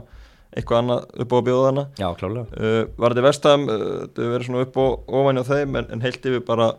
[0.57, 1.85] eitthvað annað upp á að bjóða þarna.
[1.99, 5.79] Já, klálega uh, Var þetta vestam, uh, þetta verið svona upp og ofan á þeim
[5.81, 6.69] en, en heilt yfir bara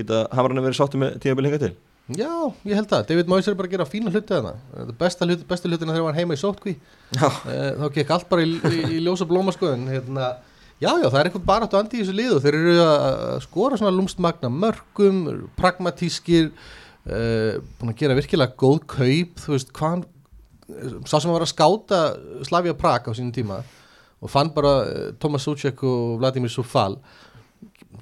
[0.00, 1.72] geta hamrarnir verið sáttu með til
[2.16, 2.30] Já,
[2.66, 4.52] ég held það, David Moyes er bara að gera fína hluti þarna.
[4.98, 6.72] Besta hluti, besta hlutina þegar hann var heima í sótkví
[7.20, 10.32] uh, þá gekk allt bara í, í, í ljósa blóma sko en hérna
[10.80, 13.76] Já, já, það er eitthvað bara átt andi í þessu liðu þeir eru að skora
[13.76, 15.18] svona lumstmagna mörgum,
[15.58, 20.06] pragmatískir uh, búin að gera virkilega góð kaup, þú veist, hvaðan
[21.04, 22.00] sá sem var að skáta
[22.48, 23.60] Slavia Prag á sínum tíma
[24.20, 26.96] og fann bara Tomas Sucek og Vladimir Sufal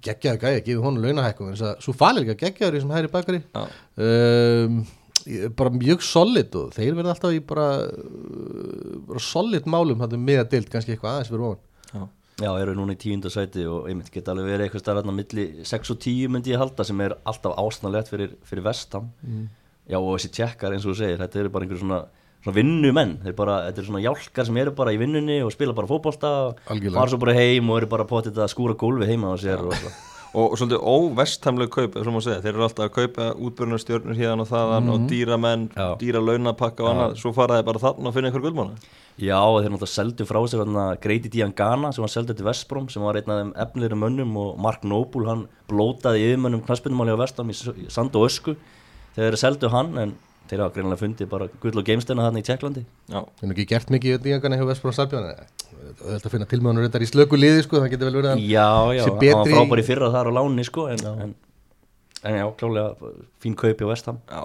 [0.05, 4.83] geggjaður gæði, gefið honum launahækkum Sufal er ekki að geggjaður í þessum hæri bakari um,
[5.59, 7.67] bara mjög solid og þeir verða alltaf í bara,
[9.09, 11.65] bara solid málum með að deilt kannski eitthvað aðeins fyrir ofan.
[12.39, 15.91] Já, eru núna í tíundasæti og ég myndi geta alveg verið eitthvað starf milli 6
[15.91, 19.09] og 10 myndi ég halda sem er alltaf ásnalegt fyrir, fyrir vestam.
[19.27, 19.49] Mm.
[19.91, 22.01] Já og þessi tjekkar eins og þú segir, þetta eru bara einhverjum svona
[22.43, 25.91] svona vinnumenn, bara, þetta er svona hjálkar sem eru bara í vinnunni og spila bara
[25.91, 26.35] fókbólta
[26.67, 29.75] fara svo bara heim og eru bara potið að skúra gólfi heima á sér og,
[29.75, 34.87] og, og svolítið óvestamleg kaup segja, þeir eru alltaf að kaupa útbörnarstjörnur hérna og þaðan
[34.87, 34.95] mm -hmm.
[34.95, 38.79] og dýramenn dýra launapakka og annað, svo faraði bara þann og finna einhver gullmána
[39.19, 43.17] Já, þeir náttúrulega seldu frá sig Greiti Diangana sem var seldið til Vestbróm sem var
[43.19, 47.57] einn af þeim efnilegri mönnum og Mark Noble hann blótaði yfirmönnum knaspunumáli á Vestam í
[47.91, 48.55] Sand og Ösku.
[49.17, 50.15] Þegar þeir seldu hann en
[50.49, 52.85] þeir hafa greinlega fundið bara gull og geimstöna þarna í Tjekklandi.
[53.09, 54.97] Já, það er ekki gert mikið í díangana hjá Vestbrón
[55.79, 58.69] er að finna tilmöðunur reyndar í slöku liði sko, það getur vel verið að Já,
[58.97, 61.13] já, það var frábæri fyrra þar á láni sko, en, já.
[61.25, 61.33] En,
[62.29, 64.43] en já, klálega fín kaupi á Vestham Já,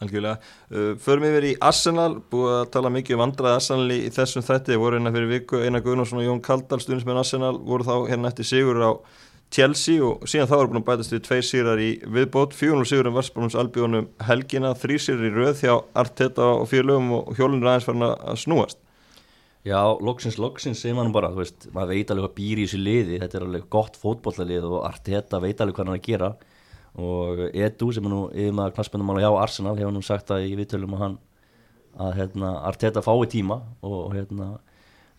[0.00, 0.52] algjörlega.
[0.72, 4.46] Uh, Förum við verið í Arsenal, búið að tala mikið um vandraði Arsenal í þessum
[4.46, 8.32] þætti, voru hérna fyrir viku Einar Guðnarsson og Jón Kaldal stuðnismenn Arsenal voru þá hérna
[8.32, 8.90] eftir sigur á
[9.50, 13.08] Chelsea og síðan þá er búin að bætast við tvei sírar í viðbót, fjónul síður
[13.10, 17.72] um Varsbjörnums albíunum helgina, þrý sírar í röð hjá Arteta og félögum og hjólun er
[17.72, 18.78] aðeins farin að snúast.
[19.66, 23.18] Já, loksins, loksins segir mann bara, veist, maður veit alveg hvað býr í þessu liði,
[23.20, 26.30] þetta er alveg gott fótbollalið og Arteta veit alveg hvað hann að gera.
[27.00, 30.56] Og Edu sem er nú yfir maður knastbændamála hjá Arsenal hefur nú sagt að ég
[30.62, 31.18] viðtölum að hann
[32.06, 34.52] að hérna, Arteta fái tíma og hérna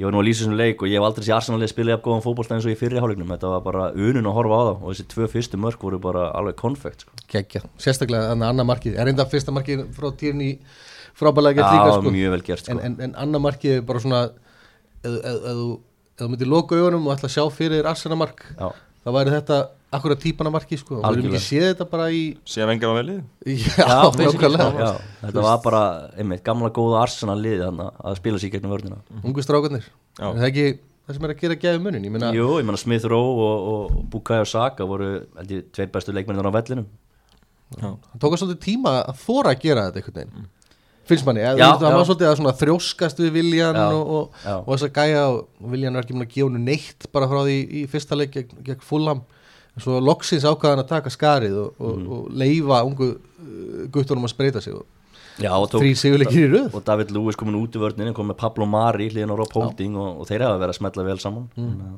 [0.01, 2.05] ég var nú að lýsa þessum leik og ég hef aldrei sé Arsenal spila jafn
[2.07, 4.71] góðan fótbolta eins og í fyrri hálfleiknum þetta var bara unun að horfa á það
[4.71, 7.13] og þessi tvö fyrstu mörk voru bara alveg konfekt sko.
[7.29, 10.49] geggja, sérstaklega að annar markið er reynda fyrsta markið frá týrni
[11.17, 12.15] frábælega gett líka Já, sko.
[12.15, 12.73] mjög vel gert sko.
[12.73, 14.23] en, en, en annar markið er bara svona
[15.05, 15.37] ef
[16.17, 19.61] þú myndir loka augunum og ætla að sjá fyrir þér Arsena mark þá væri þetta
[19.91, 20.95] akkurat típan af marki sko.
[20.95, 21.39] við erum Algjörlega.
[21.41, 23.17] ekki séð þetta bara í síðan vengar á velið?
[23.43, 25.81] Já, Já, basically, nákvæmlega já, þetta var bara
[26.15, 29.01] einmitt, gamla góða Arsenal liði þannig að spila sér gegnum vörnina.
[29.21, 29.89] Ungu strákarnir.
[30.21, 30.65] Er það ekki
[31.01, 33.67] það sem er að gera gæði munin ég meina, Jú, ég menna Smith Rowe og,
[33.73, 36.87] og Bukayo Saka voru held ég tveir bestu leikmennir á vellinum.
[37.75, 40.49] Það tók að svolítið tíma að þóra að gera þetta einhvern veginn
[41.11, 41.95] finnst manni, Já, það já.
[41.97, 44.53] var svolítið að þrjóskast við Viljan Já, og, og, já.
[44.61, 47.39] og þess að gæja og Viljan er ekki mun að gefa hennu neitt bara frá
[47.47, 49.23] því í fyrsta leik gegn, gegn Fulham
[49.75, 52.09] en svo loksins ákvaðan að taka skarið og, og, Mhm.
[52.11, 54.85] og leifa ungu uh, guttunum að spreita sig og
[55.39, 56.73] Já, og tók þrý sigurleikir í röð.
[56.75, 59.95] Og David Lewis komin út í vörninu kom með Pablo Mari hlýðin á Rob Holding
[59.97, 61.47] og, og þeir hafa verið að smetla vel saman.
[61.57, 61.95] Mm.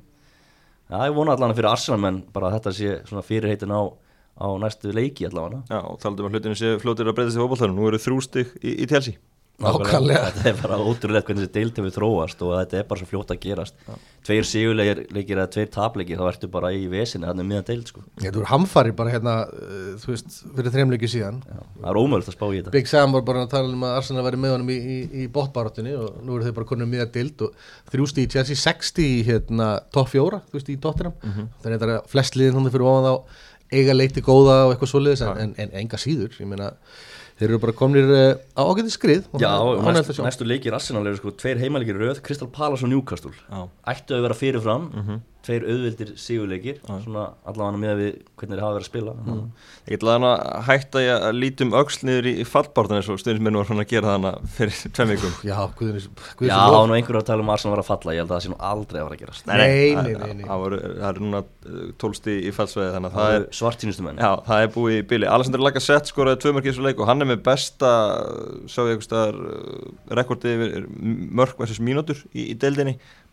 [0.92, 3.82] Já, ég vona allan fyrir Arsenal menn bara að þetta sé svona fyrirheitin á,
[4.38, 5.64] á næstu leiki allavega.
[5.68, 8.22] Já, og talandi um að hlutinu sé fljótir að breyta sig fótballtæðinu Nú eru þrjú
[8.24, 9.18] stig í, í Chelsea
[9.62, 10.32] Nákvæmlega.
[10.34, 13.34] Þetta er bara ótrúlega hvernig þessi deild hefur þróast og þetta er bara svo fljótt
[13.36, 13.76] að gerast.
[14.26, 18.02] Tveir sigurleikir leikir eða tveir tapleikir þá ertu bara í vesinni þannig miðan deild sko.
[18.18, 21.38] Þetta voru hamfari bara hérna uh, þú veist, fyrir þreimleiki síðan.
[21.46, 22.74] Já, Það er ómöld að spá í þetta.
[22.76, 25.30] Big Sam var bara að tala um að Arsenal væri með honum í, í, í
[25.38, 29.24] bóttbarátunni og nú eru þau bara konum miða dild og þrjústi í Chelsea, 60 í
[29.30, 31.16] hérna, topp fjóra, þú veist, í Tottenham.
[31.24, 34.92] Þannig að þetta er flest liðin hún fyrir ofan þá eiga leikti góða og eitthvað
[34.92, 36.72] svoleiðis en, en, en enga síður, ég meina
[37.44, 39.52] þeir eru bara komnir uh, á ágæti skrið Já,
[39.84, 43.36] næst, næstu leikir Arsenal eru sko tveir heimalegir röð, Crystal Palace og Newcastle.
[43.86, 45.22] Ættu að vera fyrirfram, Mhm.
[45.44, 49.14] Tveir auðvildir sigurleikir Svona allavega með við hvernig þeir hafa verið að spila.
[49.14, 49.42] Mhm.
[49.90, 53.20] Ég ætla þannig að hætta ég að lítum öxl niður í, í fallbártan eins og
[53.20, 55.34] stundismennu var svona að gera þannig fyrir tveim vikum.
[55.44, 56.08] Já, guðunis,
[56.44, 58.38] Já, það var nú einhverju að tala um Arsenal var að falla Ég held að
[58.38, 59.48] það sé nú aldrei að vera að gerast.
[59.48, 60.46] Nei, nei, það- nei, nei.
[60.48, 60.60] Það
[61.04, 61.42] það eru núna
[62.00, 64.18] tólsti í fallsveði þannig að Það það er er svartínustu menn.
[64.24, 65.26] Já, það er búið í bili.
[65.28, 67.00] Alessandr Lacazette skoraði tvö mörk í þessu leik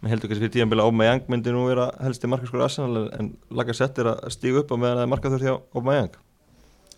[0.00, 3.36] í, í með heldur kannski fyrir tíðanbila Aubameyang myndi nú vera helsti markaskor Arsenal en-
[3.50, 6.18] Lacazette er að stíga upp á meðan það er markaður hjá Aubameyang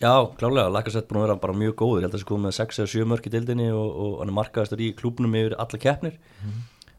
[0.02, 2.00] Já, klálega, Lacazette búin að vera bara mjög góður.
[2.02, 4.14] Ég held að það sé komið með 6 eða 7 mörk í deildinni og, og
[4.18, 6.16] hann er markaðastur í klúbnum yfir alla keppnir.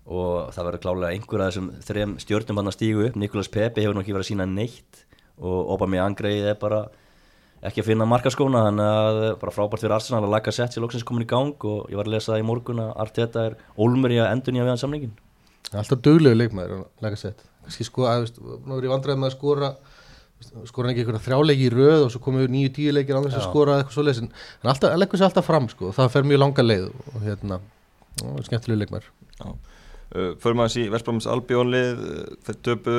[0.08, 3.16] Og það verður klálega einhver af þessum þrem stjórnum hann að stígu upp.
[3.20, 5.04] Nikolas Pepe hefur nú ekki verið að sína neitt
[5.44, 6.80] og Aubameyang greið er bara
[7.64, 8.64] ekki að finna markaskóna.
[8.70, 12.00] Þannig að bara frábært fyrir Arsenal að Lacazette sé loksins komin í gang og ég
[12.00, 14.74] var að lesa það í morgun að Arteta er ólmur í að endur nýja við
[14.78, 15.14] hann samlingin
[15.72, 19.38] Alltaf duglegu leikmaður, lega sett Kanski sko, að, veist, nú er ég vandræði með að
[19.38, 19.70] skora
[20.68, 23.48] skora ekki einhverja þrjáleiki í röð og svo komið nýju tíu leikir þess að Já.
[23.48, 26.66] skora eitthvað svoleiðis en hann alltaf, leggur sér alltaf fram sko, það fer mjög langa
[26.66, 27.60] leið og hérna,
[28.20, 29.08] ó, skemmtilegu leikmaður.
[29.44, 32.98] Uh, Förum aðeins í Vestbrámins Albjónlið uh, þeir töpu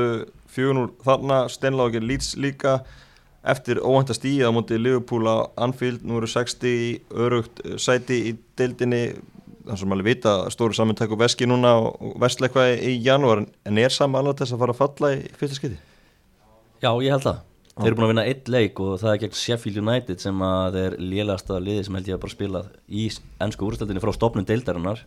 [0.54, 2.78] fjögun úr þarna Steinla og ekki Leeds líka
[3.44, 8.22] eftir óhænta stíð á móti Liverpool á Anfield, nú eru 60 í örugt uh, sæti
[8.32, 9.04] í deildinni
[9.64, 13.80] þannig sem alveg vita stóru samintæk og veski núna og, vestla eitthvað í janúar en
[13.80, 15.80] er saman alveg þess að fara að falla í fyrsta skiti?
[16.84, 17.42] Já, ég held það.
[17.74, 20.76] Þeir eru búin að vinna eitt leik og það er gegn Sheffield United sem að
[20.78, 23.06] er lélegasta liði sem held ég að bara spila í
[23.42, 25.02] ennsku úrstöldinni frá stopnum deildarinnar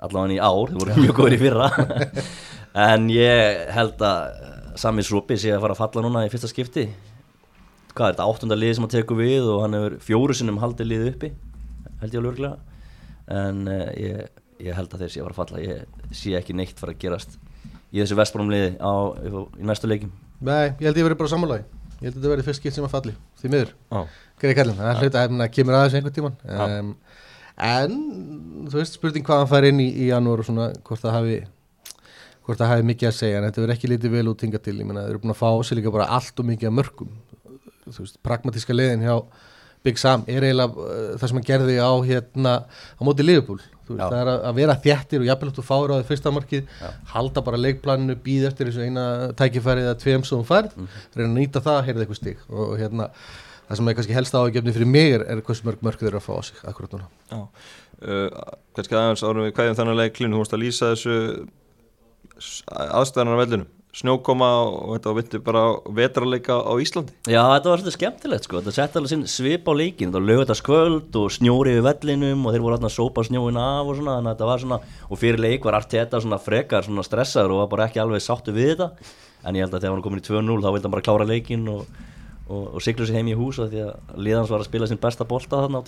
[0.00, 1.68] allavega í ár, þeir voru mjög góður í fyrra
[2.90, 6.86] en ég held að Sami Srupi sé að fara að falla núna í fyrsta skipti
[7.94, 10.92] hvað er þetta, áttunda liði sem að teku við og hann hefur fjóru sinnum haldið
[10.92, 11.32] liði uppi
[12.00, 12.69] held ég alveg örglega
[13.30, 15.62] en uh, ég, ég held að þeir sé að fara að falla.
[15.64, 17.38] Ég sé ekki neitt fara að gerast
[17.90, 18.92] í þessu vestbrómliði á,
[19.58, 21.64] í næstu leikim Nei, ég held ég verið bara sammálaði
[22.00, 23.72] ég held að þetta verið fyrst skipt sem að falli því miður,
[24.40, 26.92] greið kallin það er hlut að það kemur aðeins einhvern tíman um,
[27.70, 27.96] en
[28.70, 31.40] þú veist spurning hvað hann fær inn í, í janúar og svona hvort það hafi
[32.46, 34.78] hvort það hafi mikið að segja en þetta verður ekki lítið vel út hingað til.
[34.80, 37.10] Ég meina þeir eru búin að fá sér líka bara allt og mikið að mörgum
[37.84, 39.14] þú veist, pragmatíska leiðin hjá
[39.86, 43.60] Big Sam er eiginlega uh, það sem hann gerði á hérna á móti Liverpool.
[43.88, 44.08] Þú veist, Já.
[44.12, 46.74] það er að, að vera þjættir og jafnvel þú fáir á því fyrsta markið
[47.14, 49.04] halda bara leikplaninu, býð eftir þessu eina
[49.40, 50.76] tækifærið eða tveim sem þú færð
[51.16, 52.44] reyna að nýta það, heyrða eitthvað stig.
[52.52, 53.08] Og hérna,
[53.66, 56.20] það sem er kannski helst áhugjefni fyrir mig er, er hversu mörg mörg þeir eru
[56.20, 57.10] að fá á sig akkurat núna.
[57.32, 57.40] Já.
[58.00, 58.28] Uh,
[58.78, 61.16] Kannski aðeins árum við kvæðum þannig leik Klín, þú vorst að lýsa þessu
[62.70, 65.62] aðstæðanar á vellinu snjókoma og þetta vindu bara
[65.96, 67.14] vetrarleika á Íslandi?
[67.26, 70.28] Já, þetta var svolítið skemmtilegt sko, þetta sett alveg sinn svip á leikin, þetta var
[70.28, 74.14] lögutaskvöld og snjóri við vellinum og þeir voru alltaf að sópa snjóin af og svona,
[74.20, 77.62] þannig að þetta var svona, og fyrir leik var Arteta svona frekar svona stressaður og
[77.64, 78.88] var bara ekki alveg sáttu við þetta,
[79.42, 81.66] en ég held að þegar hann komin í 2-0 þá vildi hann bara klára leikin
[81.74, 81.82] og,
[82.46, 85.02] og, og sigla sér heim í hús af því að liðans var að spila sinn
[85.02, 85.86] besta bolta þarna á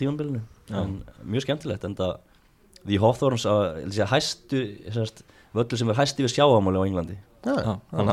[4.91, 5.23] sérst,
[5.55, 8.11] völlu sem er hæsti við sjáamáli á Englandi Já, Já, hann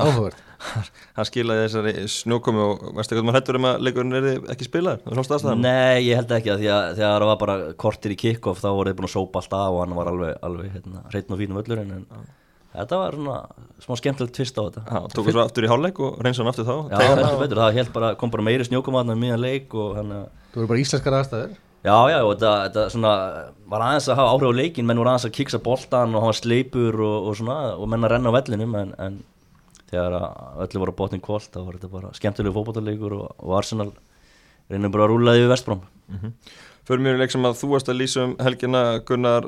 [1.16, 4.68] hann skilaði þessari snjókomi og veistu hvað maður hættur um að leikurinn er ekki
[5.06, 8.18] það staðstæðan Nei, ég held ekki að því að þegar það var bara kortir í
[8.20, 11.06] kick-off þá voru þið búin að sópa allt af og hann var alveg, alveg hérna,
[11.14, 12.04] hreitn og fínum völlurinn en
[12.74, 13.38] þetta var svona
[13.86, 14.84] smá skemmtilegt tvist á þetta.
[14.90, 16.76] Já, tóku svo aftur í hálfleik og reynsa hann aftur þá.
[16.92, 19.96] Já, hann og- betur, það bara, kom bara meiri snjókoma þarna um miðan leik og
[19.98, 20.14] hann
[20.54, 23.12] Þú eru bara íslenskar aðstæður Já, já, og þetta, þetta svona
[23.72, 26.36] var aðeins að hafa áhrif á leikin menn voru aðeins að kiksa boltan og var
[26.36, 29.20] sleipur og, og svona, og menn að renna á vellinum en, en
[29.88, 33.56] þegar að öllu voru á botnin kvólt þá var þetta bara skemmtilegu fótboltaleikur og, og
[33.62, 33.94] Arsenal
[34.70, 35.86] reynir bara að rúla því við Vestbróm
[36.90, 39.46] Fyrir mér er leik sem að þú varst að lýsa um helgina Gunnar,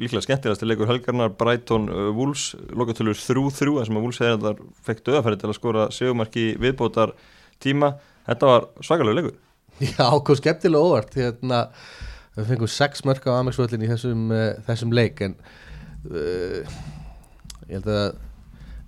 [0.00, 2.54] líklega skemmtilegast leikur helgarnar Brighton uh, Wolves.
[2.72, 7.12] Lokatölur 3-3, þar sem að Wolves hefði þetta fekk döðafæri til að skora segumarki viðbótar
[7.60, 7.92] tíma,
[8.24, 9.36] þetta var svakalega leikur
[9.94, 11.66] Já, kom skemmtilega óvart hérna,
[12.34, 15.36] við fengum sex mörk á Amex-völlin í þessum, uh, þessum leik en
[16.10, 16.78] uh,
[17.68, 18.06] ég held að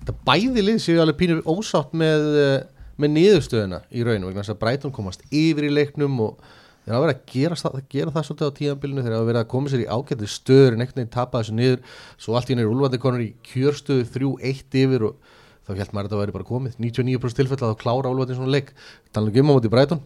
[0.00, 2.57] þetta bæði lið séu alveg pínur ósátt með, uh,
[3.00, 6.42] með niðurstöðuna í raunum vegna þess að Brighton komast yfir í leiknum og
[6.83, 9.50] þeir hafa verið að gera, það, gera það svolítið á tíðanbílinu þeir hafa verið að
[9.55, 12.70] koma sér í ágættu stöður en einhvern veginn tapa þessu niður svo allt í er
[12.70, 15.37] úlvandi konur í kjörstöðu 3-1 yfir og
[15.68, 18.55] þá held maður að þetta væri bara komið 99% tilfell að þá klára úlvandi svona
[18.57, 18.72] leik.
[19.14, 20.00] Talað um á móti Brighton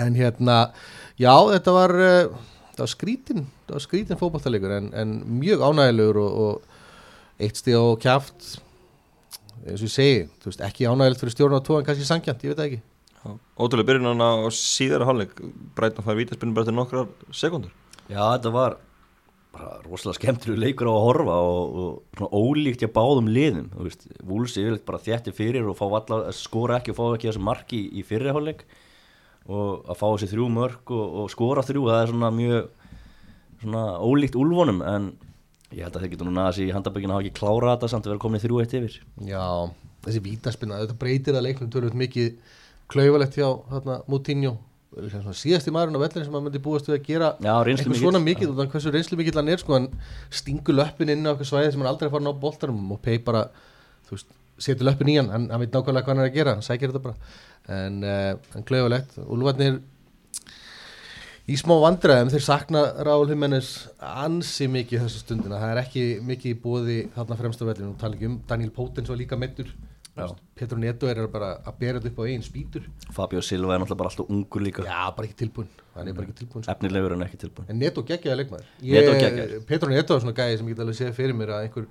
[0.00, 0.58] en hérna,
[1.20, 2.38] já þetta var uh,
[2.70, 3.44] þetta var skrítin
[3.82, 8.48] skrítin fótballtalegur en, en mjög ánægilegur og, og eitt stíð á kjaft.
[9.64, 12.52] Eins og ég segi, þú veist, ekki ánægilegt fyrir stjórn á en kannski sangjant, ég
[12.52, 12.82] veit það ekki.
[13.56, 15.38] Ótrúlega byrjunan á síðara hálfleik.
[15.76, 17.72] Brighton fær vítaspinn bara til nokkrar sekundur
[18.04, 18.76] Já, þetta var
[19.54, 23.86] bara rosalega skemmtilegu leikur á að horfa og, og svona ólíkt hjá báðum liðum þú
[23.86, 25.78] veist, Wolves yfirleitt bara þjætti fyrir og
[26.36, 28.64] skora ekki og fá ekki þessi marki í, í fyrirháleik
[29.48, 32.68] og að fá þessi þrjú mörk og, og skora þrjú, það er svona mjög
[33.64, 35.08] svona ólíkt úlfonum en
[35.74, 38.14] ég held að þeir getur nú naðast í handabökinu hafa ekki klárað þetta samt að
[38.14, 39.00] vera komin í þrjú eitt yfir.
[39.26, 39.44] Já,
[40.06, 42.30] þessi vítaspinna, þetta breytir að leiknum tölvöld mikið
[42.92, 44.56] klaufalegt hjá hérna, Moutinho
[44.94, 48.52] síðasti maðurinn á vellin sem maður myndi búast við að gera Já, eitthvað svona mikið
[48.52, 49.88] og hversu reynslu mikill hann er sko, hann
[50.30, 53.48] stingur löppin inn á okkur svæði sem hann aldrei fara ná boltanum og pei bara
[54.06, 56.54] þú veist, setur löppin í hann hann, hann veit nákvæmlega hvað hann er að gera,
[56.56, 57.34] hann sækir þetta bara.
[57.74, 59.16] En, uh, en klaufalegt.
[59.24, 59.80] Úlfarnir
[61.44, 65.60] í smá vandræðum þeir sakna Rául Jimenez ansi mikið þessu stundina.
[65.62, 69.12] Það er ekki mikið bóði þarna fremst á vellinu og tala ekki um Daniel Potens
[69.12, 69.72] var líka meittur
[70.14, 70.28] Já.
[70.54, 72.84] Petro Neto er bara að bera þetta upp á eigin spýtur.
[73.16, 74.84] Fabio Silva er náttúrulega bara alltaf ungur líka.
[74.86, 76.72] Já, bara ekki tilbúin hann er bara ekki tilbúin sko.
[76.72, 79.62] efnilegur en ekki tilbúin en Neto geggjaði leikmaður.
[79.68, 81.88] Petro Neto er svona gæði sem ég get alveg séð fyrir mér að einhver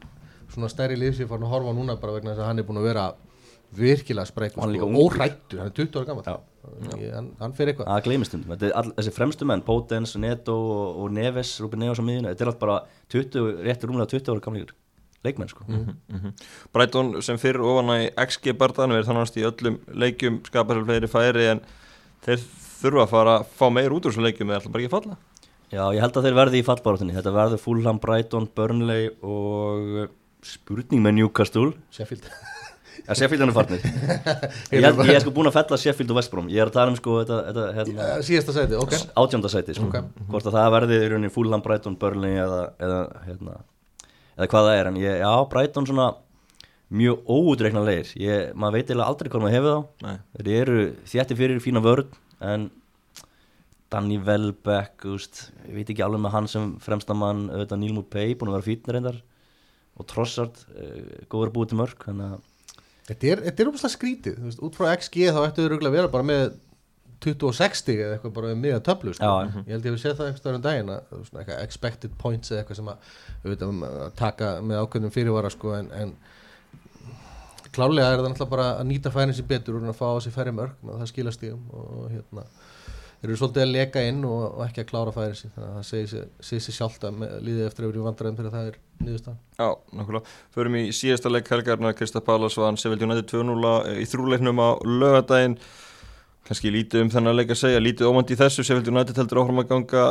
[0.53, 2.81] svona stærri lið sem farin að horfa núna bara vegna þess að hann er búin
[2.81, 3.05] að vera
[3.73, 6.37] virkilega spræk Og er órættur, hann er 20 ára gammal Já.
[7.15, 10.55] hann, hann fyrir eitthvað Það gleymist all, þessi fremstu menn, Potens, Neto
[10.93, 12.77] og, Neves, Ruben Neves á miðjuna, þetta er allt bara
[13.13, 14.75] 20, réttur rúmlega 20 ára gamlegur
[15.23, 15.63] leikmenn sko.
[15.67, 16.33] Mhm.
[16.75, 21.45] Brighton sem fyrir ofan í XG barðan er þannig í öllum leikjum skapar fleiri færi
[21.53, 21.61] en
[22.25, 22.43] þeir
[22.83, 24.97] þurfa að fara að fá meir út úr þessum leikjum eða ætla bara ekki að
[24.99, 25.17] falla
[25.73, 30.11] Já, ég held að þeir verði í fallbarátunni, þetta verður Fulham, Brighton, Burnley og
[30.47, 32.27] spurning með Newcastle, Sheffield.
[33.03, 33.81] Ja, Sheffield hann er farnir.
[34.71, 36.75] ég, held, ég er sko búin að fella Sheffield og West Brom, ég er að
[36.77, 38.93] tala um sko þetta, þetta hérna, Já, síðasta sæti, ok.
[39.19, 39.87] Átjönda sæti sko.
[39.89, 40.21] Ok.
[40.29, 43.57] hvort að það verði í rauninni Fulham, Brighton, Burnley eða, eða, hérna,
[44.37, 44.91] eða hvað það er.
[44.91, 46.07] En ég, já, Brighton svona
[46.93, 50.05] mjög óútreikna leir ég, maður veit eiginlega aldrei hvað maður hefur þá.
[50.05, 50.15] Nei.
[50.37, 50.79] þeir eru
[51.09, 52.17] þjætti fyrir fína vörð
[52.53, 52.69] en
[53.93, 58.33] Danny Welbeck úst, ég veit ekki alveg með hann sem fremsta mann auðvitað Neil Mupay
[58.37, 59.19] búin að vera fítnir reyndar
[59.99, 62.49] og Trossard uh, góður að búið til mörg þannig að
[63.03, 65.89] Þetta er, þetta er umslega skrítið, þú veist, út frá XG þá ættu þau röglega
[65.89, 66.43] að vera bara með
[67.23, 69.27] 20-60 eða eitthvað bara með töflu sko.
[69.27, 72.61] Já, ég held ég að við séð það einhvers um daginn að expected points eða
[72.61, 73.09] eitthvað sem að,
[73.43, 76.15] auðvitað, um að taka með ákveðnum fyrirvara sko, en, en
[77.73, 80.35] klálega er það náttúrulega bara að nýta færin sér betur og að fá á sig
[80.35, 82.47] færri mörg og það skilast í um og hérna
[83.23, 85.87] eru svolítið að leka inn og, og ekki að klára færi sér þannig að það
[85.89, 88.79] segir sér, segir sér sjálft að líði eftir að vera í vandræðum þegar það er
[89.05, 89.39] niðurstaðan.
[89.59, 90.35] Já, nákvæmlega.
[90.55, 95.57] Förum í síðasta leik helgarna Krista Pallas vann Seville United 2-0 í þrúleiknum á lögadaginn
[96.47, 99.61] kannski lítið um þennan leik að segja lítið ómandi í þessu, Seville United heldur áfram
[99.63, 100.07] að ganga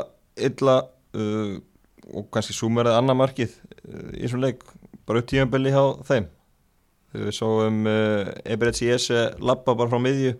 [0.48, 1.58] illa uh,
[2.12, 4.64] og kannski súmerið annað markið uh, í þessum leik,
[5.08, 6.30] bara upp tímanbelli hjá þeim.
[7.12, 10.34] Þegar við sáum uh, Eberetz í esi lappa bara frá miðju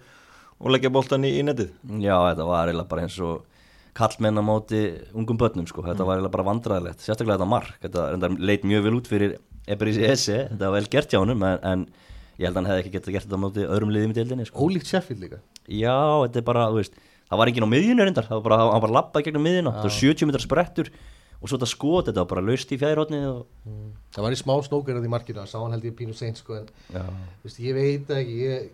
[0.63, 1.75] og leggja boltan í, í netið.
[2.01, 3.43] Já, þetta var eiginlega bara eins og
[3.97, 4.83] kallmenn á móti
[5.13, 5.85] ungum börnum sko.
[5.85, 7.77] þetta var eiginlega bara vandræðilegt, sérstaklega þetta mark.
[7.83, 9.37] Þetta leit mjög vel út fyrir
[9.69, 11.87] Eberísi Ese, þetta var vel gert hjá honum en, en
[12.39, 14.49] ég held að hann hefði ekki getað gert þetta á móti öðrum liðum í deildinni
[14.49, 14.67] sko.
[14.67, 15.43] Ólíkt Sheffield líka.
[15.69, 17.01] Já, þetta er bara, þú veist
[17.33, 18.27] Það var enginn á miðjunu reyndar.
[18.29, 19.71] Það var bara, hann bara lappaði gegnum miðjuna.
[19.73, 20.91] Það var 70 metrar sprettur
[21.43, 23.71] og svo þetta skot, þetta var bara laust í fjæðirhóttni og
[24.15, 26.61] það var í smá snókar í markinu, það sá hann held ég pínu seint sko,
[26.61, 26.69] en
[27.43, 28.69] veist, ég veit ekki ég,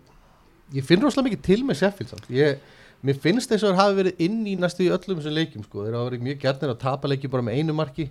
[0.77, 2.29] ég finn rosalega mikið til með Sheffield samt.
[2.29, 2.61] ég,
[3.05, 5.85] mér finnst þess að það hafi verið inn í næstu í öllum þessum leikjum sko.
[5.85, 8.09] þeir hafa verið mjög gjarnir að tapa leiki bara með einu marki.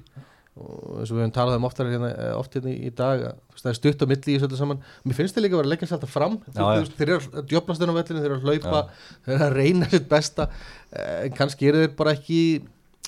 [0.59, 3.20] Og eins og við höfum talað um oftar hérna, eh, oft hérna í dag
[3.55, 4.80] það er stutt á milli í þessu öllu saman.
[5.05, 6.39] Mér finnst þeir líka að vera sér alltaf fram.
[6.49, 6.97] Já, þeir, já.
[6.99, 8.80] þeir eru að djöflast inn á vellinu þeir eru að hlaupa,
[9.24, 10.49] þeir eru að reyna sitt besta.
[10.91, 12.41] Eh, en kannski eru þeir bara ekki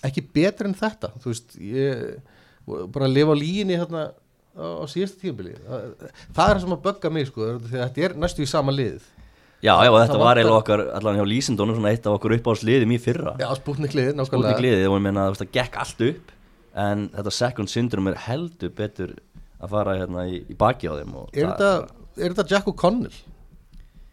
[0.07, 1.11] ekki betri en þetta.
[1.21, 2.21] Þú veist, ég
[2.95, 4.05] bara að lifa á líginni hérna
[4.55, 5.57] á, á síðasta tímabili.
[5.67, 9.03] Það, er það sem að bögga mig sko þetta er næstu í sama lið
[9.63, 13.01] já, já, þetta var eiginlega okkar allan hjá Lísindónu, svona eitt af okkur uppáhaldsliðum í
[13.03, 13.35] fyrra.
[13.41, 14.65] Já, spútnik liðið, Spútnik nákvæmlega.
[14.67, 16.37] Liðið og ég meina þú veist, það gekk allt upp
[16.85, 19.17] en þetta second syndrom er heldur betur
[19.61, 23.17] að fara hérna í, í baki á þeim er þetta Jack O'Connell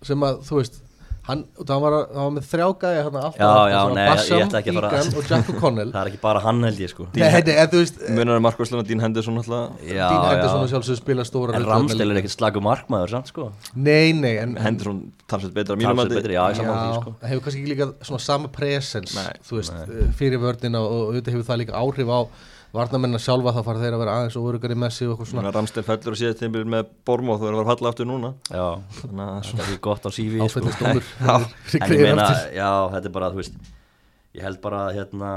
[0.06, 0.82] sem að, þú veist
[1.28, 4.42] hann, það var, hann var með þrjá gæja hérna alltaf Já, já, nei, ég Bassam,
[4.46, 5.92] ætla ekki að fara- Egan og Jack O'Connell.
[5.96, 7.08] Það er ekki bara hann held ég sko.
[7.18, 10.64] Nei, nei, en þú veist munar er Markvæslan að Dín Henderson alltaf já, Dín Henderson
[10.64, 10.72] já.
[10.74, 13.50] sjálfsög spila stóra en þarna er ekkert slagu markmaður samt sko.
[13.76, 16.22] Nei, nei, en Henderson talsveit betra mínum Talsvert mati.
[16.22, 17.16] betri, já, ég saman því sko.
[17.28, 19.18] hefur kannski ekki líka svona sama presens
[19.48, 20.12] þú veist, nei.
[20.20, 22.20] fyrir vördina og, og auðvitað hefur það líka áhrif á
[22.78, 25.54] varnamennina sjálfa þá fara þeir að vera aðeins og örugari með sig og eitthvað svona.
[25.56, 28.34] Ramstel fellur að síðast tímbil með Bormóð þú verður að falla aftur núna.
[28.48, 28.68] Já,
[29.02, 30.66] þannig að þetta er því gott á CV sko.
[31.82, 33.60] en ég meina, já, þetta er bara, þú veist
[34.38, 35.32] ég held bara, hérna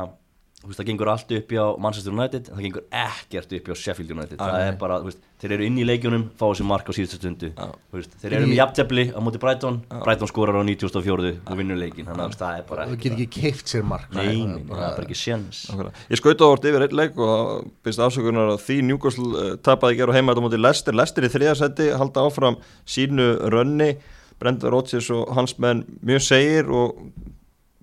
[0.69, 4.11] veist, það gengur allt upp hjá Manchester United en það gengur ekkert upp hjá Sheffield
[4.13, 4.37] United.
[4.41, 7.17] Það er bara, þú veist, þeir eru inn í leikjunum fá þessi mark á síðustu
[7.17, 7.51] stundu.
[7.57, 11.81] Þú veist, þeir eru með jafntefli á móti Brighton Brighton skorar á 94 og vinnur
[11.81, 14.69] leikin þannig að það er bara þú getur ekki keift sér mark nei, nei, nei,
[14.69, 16.05] það er bara ekki sjens Nákvæmlega.
[16.13, 20.01] Ég skauta á orð yfir einn leik og byrst afsökunar að því Newcastle uh, tapaði
[20.03, 23.95] gera heima þetta móti Lester Lester í þriðasetti halda áfram sínu rönni.
[24.41, 26.97] Brenda Rodgers og hans menn mjög segir og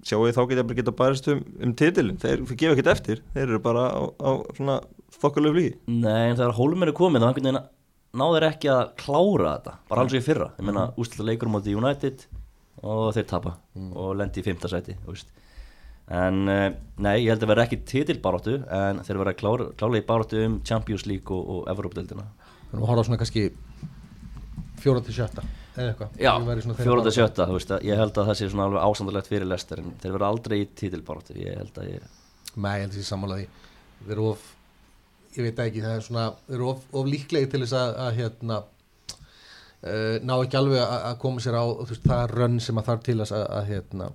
[0.08, 3.48] sjáu ég þá geta bara geta bærist um, um titilin þeir gefa ekkert eftir, þeir
[3.50, 4.78] eru bara á, á svona
[5.22, 7.64] þokkalegu flýgi Nei, en þegar Hólmur er komið þá einhvern veginn
[8.18, 9.74] náður ekki að klára þetta.
[9.92, 10.96] Bara alls og í fyrra, ég meina Mhm.
[11.04, 12.24] úsluta leikur á móti United
[12.82, 15.28] og þeir tapa og lendi í fymta sæti veist.
[16.08, 16.70] en uh,
[17.04, 20.60] nei, ég held að vera ekki titilbaróttu en þeir vera klára, klára í baróttu um
[20.64, 22.24] Champions League og, og Evropadeildina
[22.72, 23.50] þannig að horfa á svona kannski
[24.82, 25.44] fjóra til sjötta
[25.78, 26.20] eða eitthvað.
[26.22, 26.32] Já,
[26.98, 27.14] barátta.
[27.16, 29.92] sjötta, þú veist að ég held að það sé svona alveg ásandalegt fyrir Lester en
[30.02, 32.08] þeir vera aldrei í titilbaróttu ég held að ég
[32.58, 33.48] Nei, ég held að ég sammála því.
[34.00, 34.46] Þeir eru of,
[35.36, 38.22] ég veit ekki það er svona, þeir eru of, of líklegi til þess að, að
[38.22, 38.62] hérna
[39.86, 43.18] uh, ná ekki alveg að, koma sér á veist, það rönn sem að þarf til
[43.22, 44.10] að, að hérna,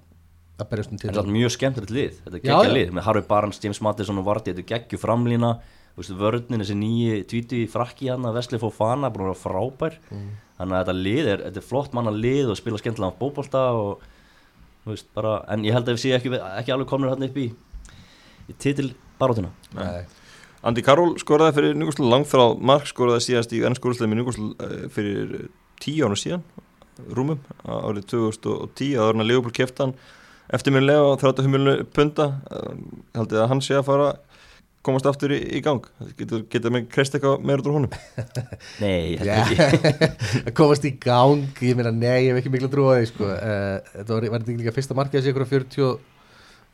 [0.59, 3.07] að berjast um En til það er mjög skemmtilegt lið, þetta er geggja lið með
[3.09, 5.03] Harvey Barnes, James Madison og Vardy, þetta er geggju
[5.97, 9.99] veist, vörninn, þessi nýji tvíti frakki hann að Vesli Fofana, vera frábær.
[10.11, 10.31] Mm.
[10.63, 13.63] Þannig að þetta lið er, þetta er flott manna lið og spila skemmtilega á bóbolta
[13.75, 14.05] og
[14.85, 17.39] þú veist, bara, en ég held að við séum ekki, ekki alveg komin hann upp
[17.43, 17.49] í,
[18.47, 20.07] í titil barótuna Nei.
[20.63, 25.39] Andy Carroll skoraði fyrir Newcastle langþráð Mark skoraði síðast í ennskóðslega með Newcastle uh, fyrir
[25.41, 25.49] eh,
[25.83, 26.45] tíu ára síðan
[27.17, 29.95] rúmum árið 2010 að orðina Leopold keftan
[30.53, 32.29] eftirminnilega á 35 miljónu punta.
[32.53, 32.77] Uh,
[33.17, 34.11] haldið að hann sé að fara
[34.87, 35.85] komast aftur í, í gang?
[36.19, 37.93] Getur, getur með kreist eitthvað meira úr honum?
[38.83, 40.09] Nei, ég held ekki.
[40.47, 43.29] Að komast í gang ég meina nei, ég hef ekki miklu trú á því sko.
[43.29, 45.93] uh, þetta var, var líka fyrsta markið að sé ykkur á 40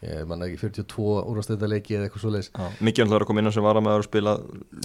[0.08, 3.50] ég manna ekki 42 úrvastendaleiki eða eitthvað svo leiðis mikið hann hljóður að koma inn
[3.50, 4.34] á sem var að að spila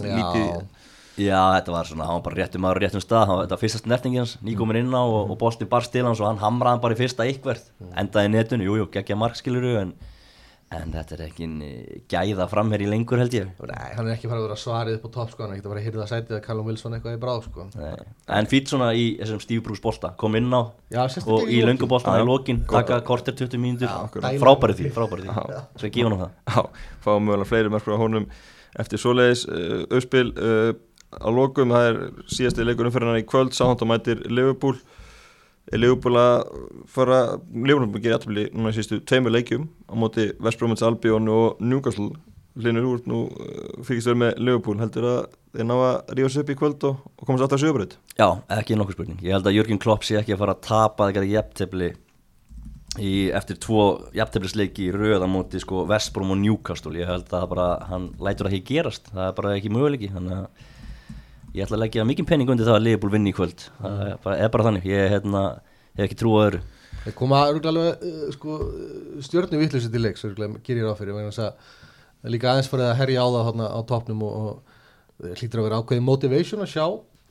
[0.01, 3.53] lítið Já, þetta var svona, hann var bara réttum maður á réttum stað, hann, þetta
[3.53, 6.41] var fyrsta snertingi hans, nýkomin inn á og, og boltin bara stil hans og hann
[6.41, 7.67] hamraði hann bara í fyrsta ykkvert,
[8.01, 9.91] endaði í netinu, jújú, geggja markskiluru en,
[10.77, 11.47] en þetta er ekki
[12.11, 13.49] gæða framherri lengur held ég.
[13.69, 15.67] Nei, hann er ekki farið að vera svarið upp á topp sko, hann er ekki
[15.67, 17.65] að fara að hýrða sætið að Callum Wilson eitthvað í bráð sko.
[17.79, 18.07] Nei.
[18.39, 20.61] En fýtt svona í þessum Steve Bruce bolta, kom inn á
[20.93, 21.67] Já, og í lokin.
[21.71, 24.39] lönguboltan Já, í lokin, taka korter 20 mínútur, akkurat.
[24.41, 25.35] frábæri því, frábæri því,
[25.77, 26.33] svo ég gefa hann það.
[26.49, 28.27] Já, fáum mögulega fleiri mörgur á honum
[28.79, 30.73] eftir svoleiðis uh, auðspil uh,
[31.13, 31.99] á lokum, það er
[32.33, 34.79] síðasti leikur umferðina í kvöld, sáhand og mætir Liverpool
[35.71, 36.35] er Liverpool að
[36.91, 37.21] fara,
[37.53, 42.11] Liverpool gerir aðtöfli núna í síðustu tveimur leikjum á móti West Bromwich Albion og Newcastle
[42.59, 45.21] Linur úr nú uh, fyrkist verið með Liverpool, heldur að
[45.55, 48.77] þeir ná að rífa sig upp í kvöld og, og komast að sjöbröð Já, ekki
[48.77, 49.21] nokkuð spurning.
[49.25, 51.87] Ég held að Jörgjum Klopp sé ekki að fara að tapa þegar jafntefli
[52.99, 56.93] í, eftir tvo jafnteflisleiki í röða móti sko Vestbrom og Newcastle.
[56.99, 59.09] Ég held að bara, hann lætur það ekki gerast.
[59.13, 60.11] Það er bara ekki möguleiki.
[60.13, 60.69] Þannig að
[61.53, 63.67] ég ætla að leggja mikið penning undir það að Liverpool vinni í kvöld.
[63.79, 64.87] Það er bara, er bara þannig.
[64.89, 65.43] Ég hérna,
[65.93, 66.61] hef ekki trú á öðru.
[67.03, 68.59] Þeir koma örugglega alveg uh, sko,
[69.25, 71.71] stjórnu vittlusi til leiks gerir ég ráð fyrir vegna þess að
[72.23, 75.41] það er líka aðeins farið að herja á það þarna á topnum og, og það
[75.41, 76.85] hlýtur að vera ákveðin motivation að sjá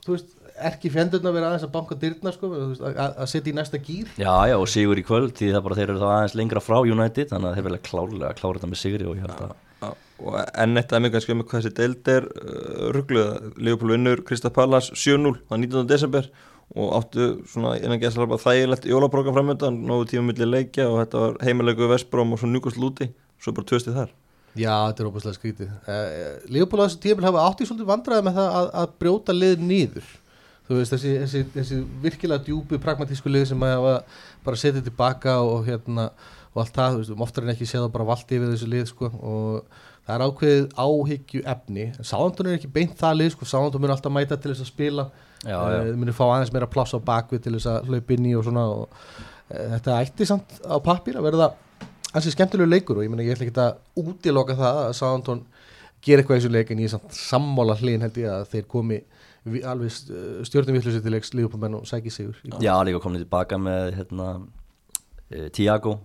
[0.05, 0.35] veist,
[0.69, 3.81] ekki fjendurna að vera aðeins að banka dyrna sko, veist, að, að setja í næsta
[3.81, 6.63] gýr Já, já, og sigur í kvöld því það bara þeir eru þá aðeins lengra
[6.63, 9.55] frá United þannig að þeir vilja klárlega klára þetta með sigri og ég held að.
[10.21, 14.51] Og enn eitt aðeins kannski um hvað þessi deild er uh, ruggluð Leopold vinnur Krista
[14.53, 15.87] Pallas 7-0 á 19.
[15.89, 16.29] desember
[16.73, 21.23] og áttu svona innan gæsla bara þægilegt jólabrókan framöndan nógu tíma milli leikja og þetta
[21.23, 23.11] var heimilegu Vestbróm og svo njúkast lúti
[23.41, 24.11] svo bara tvöstið þar.
[24.53, 25.69] Já, þetta er óbúslega skrítið.
[25.89, 29.35] Uh, Leopold á þessu tímil hafa átt í svolítið vandræði með það að, að brjóta
[29.35, 30.11] lið nýður
[30.67, 33.97] þú veist, þessi, þessi, þessi virkilega djúpi pragmatísku lið sem hafa
[34.45, 36.09] bara setið tilbaka og hérna
[36.53, 38.69] og allt það, þú veist, um oftar en ekki séð að bara valdi yfir þessu
[38.71, 43.45] lið sko og það er ákveðið áhyggju efni Sáðantun er ekki beint það lið sko,
[43.47, 45.05] Sáðantun mun alltaf mæta til þess að spila.
[45.43, 45.93] Já, uh, já.
[45.99, 48.65] munir fá aðeins meira pláss á bakvið til þess að hlaupa inn í og svona
[48.71, 51.49] og uh, þetta ætti samt á pappir að verða
[52.13, 55.41] ansi skemmtilegu leikur og ég meina ég ætla ekki að útiloka það að Sáðantun
[56.03, 58.67] gera eitthvað í þessu leik en ég er samt sammála hlýn held ég að þeir
[58.71, 58.99] komi
[59.47, 59.91] vi- alveg
[60.47, 64.27] stjórnum vittlusi til leiks lífupamenn og sæki sigur Já, líka komin tilbaka með hérna,
[65.55, 65.97] Tiago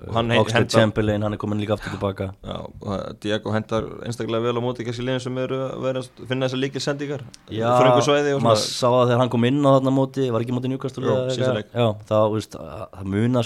[0.00, 0.12] Já.
[0.22, 0.40] Mm.
[0.40, 4.56] Oxlade hentar- Chamberlain, hann er komin líka aftur tilbaka Já, og Diego hendar einstaklega vel
[4.56, 7.20] á móti kannski liðin sem eru að vera að finna þessar líkil sendingar
[7.50, 10.40] Já, Þröngu svæði og maður sá það þegar hann kom inn á þarna móti, var
[10.40, 11.64] ekki móti.
[11.74, 12.24] Já, að- það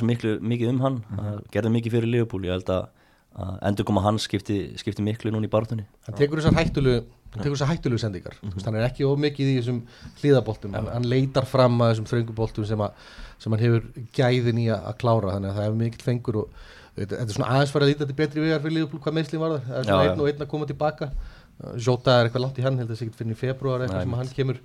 [0.03, 1.19] miklu, mikið um hann Mhm.
[1.19, 2.87] það gerði mikið fyrir Liverpool, ég held að,
[3.35, 7.05] að endur koma hann skipti, skipti miklu núna í barðunni hann tekur þessar hættulu
[7.35, 8.39] hann tekur þessar hættulu sendingar.
[8.43, 9.83] Mm hann er ekki of mikið í þessum
[10.23, 13.13] hlýðaboltum hann, hann leitar fram að þessum þrönguboltum sem, að,
[13.43, 15.35] sem hann hefur gæðin í að, að klára.
[15.37, 16.65] Þannig að það er mikill fengur og
[16.97, 19.57] þetta, er svona aðeins farið að líta til betri vegar fyrir Liverpool hvað meðslinn var
[19.57, 20.13] það, það er svona já.
[20.13, 21.11] einn og einn að koma tilbaka.
[21.79, 24.01] Jota er eitthvað langt í hann, held að það sé ekki fyrir í februar eitthvað
[24.01, 24.63] Nei, sem hann kemur.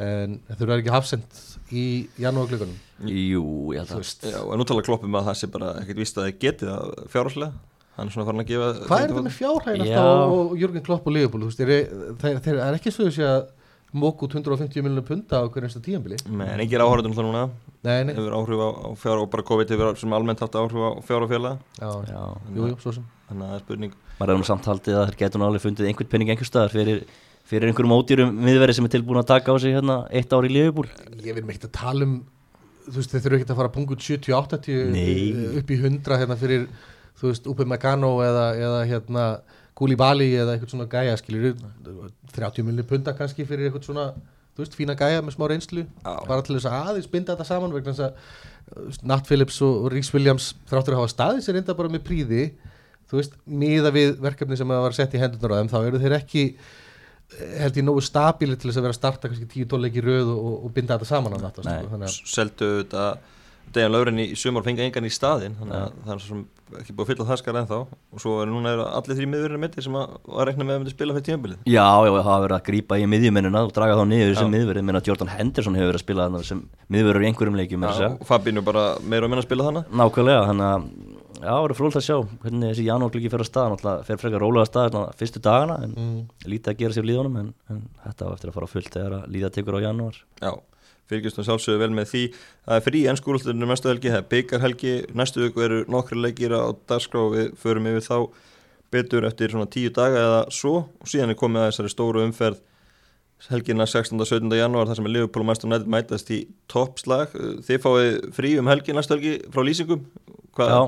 [0.00, 1.40] En þau eru ekki hafsend
[1.76, 1.84] í
[2.20, 2.76] janúarglögunum
[3.10, 3.42] Jú,
[3.74, 6.70] ég held að en úttalega kloppum að það sé bara ekkert víst að þið getið
[6.70, 7.50] það fjárháslega
[8.00, 9.96] hann er svona farin að gefa Hvað er þetta með fjárhæðin Já.
[10.00, 11.16] alltaf og, Jörgen Klopp og
[11.60, 11.72] þeir,
[12.44, 13.40] þeir er ekki svo þessi að
[13.90, 17.42] mók út 150 miljonar punta á hverju einsta tíambili Nei, en engir áhörðum það núna.
[17.82, 20.78] Nei, nei, hefur áhrif á, á fjár og bara COVID hefur sem almennt haft áhrif
[20.78, 22.22] á fjár og félag já, Já,
[22.54, 23.08] jú, jú, svo sem.
[23.30, 23.96] Þannig að það er spurning.
[24.20, 26.74] Maður hefur nú samt haldið að þeir getur nú alveg fundið einhvern penning einhver staðar
[26.74, 27.02] fyrir,
[27.50, 30.52] fyrir einhverjum ódýrum miðveri sem er tilbúin að taka á sig hérna eitt ár í
[30.54, 30.86] Liverpool.
[31.18, 32.20] Ég vil mér ekki að tala um
[32.90, 35.58] þú veist, þeir þurfa ekki að fara að punga út 70-80 Nei.
[35.60, 36.66] upp í 100 hérna fyrir
[37.20, 39.24] þú veist, Upe Megano eða, eða hérna
[39.78, 41.56] Koulibaly eða eitthvað svona gæja skilur
[42.34, 44.06] 30 miljonir punta kannski fyrir eitthvað svona
[44.54, 46.12] þú veist, fína gæja með smá reynslu Já.
[46.26, 50.12] bara til þess að aðeins binda þetta saman vegna þess að Nat Phillips og Rhys
[50.14, 52.44] Williams þráttur að hafa staðið sér enda bara með príði
[53.10, 56.00] þú veist, miða við verkefni sem að var sett í hendunar á þeim, þá eru
[56.02, 59.84] þeir ekki eh, held ég nógu stabíli til þess að vera að starta kannski 10-12
[59.86, 62.12] leiki röð og, og binda þetta saman þetta, Nei.
[62.12, 63.06] sko, seldu þetta
[63.74, 66.40] Dejan Lauren í sumar fengið engan í staðinn þannig að það er svo sem
[66.80, 67.78] ekki búið að fylla það skar ennþá.
[68.14, 70.94] Og svo er núna allir þrý miðurinn mitt sem að var reikna með að myndi
[70.94, 71.62] spila fyrir tímabilið.
[71.66, 74.54] Já, já, það hafa verið að grípa í miðjumennina og draga þá niður sem Já.
[74.56, 77.88] miðverið, menn að Jordan Henderson hefur verið að spila þarna sem miðverður í einhverjum leikjum
[77.90, 80.88] að og Fabinho bara meira og minna að spila þannig Nákvæmlega, þannig að
[81.40, 84.44] já, það verður frólægt að sjá hvernig þessi janúarglöggi fer að stað, náttúrulega fer frekar
[84.44, 86.18] rólega að stað fyrstu dagana, en mm,
[86.52, 89.30] lítið að gera sér líðunum, en, en þetta á eftir að fara fullt þegar að
[89.36, 90.20] líða tekur á janúar.
[90.40, 90.52] Já,
[91.10, 92.22] fylgjumstum sjálfsögðu vel með því.
[92.66, 96.70] Það er frí ennskúrústunum næstu helgi það er byggarhelgi, næstu viku eru nokkri leikir á
[96.90, 98.16] dagskrá og við förum yfir þá
[98.90, 102.62] betur eftir svona tíu daga eða svo og síðan er komið að þessari stóru umferð
[103.48, 104.20] helgina 16.
[104.20, 104.50] og 17.
[104.58, 107.32] janúar þar sem er Liverpool og Manchester United mætast í toppslag.
[107.66, 110.04] Þið fáið frí um helgi næstu helgi frá lýsingum?
[110.58, 110.78] Hva, Já,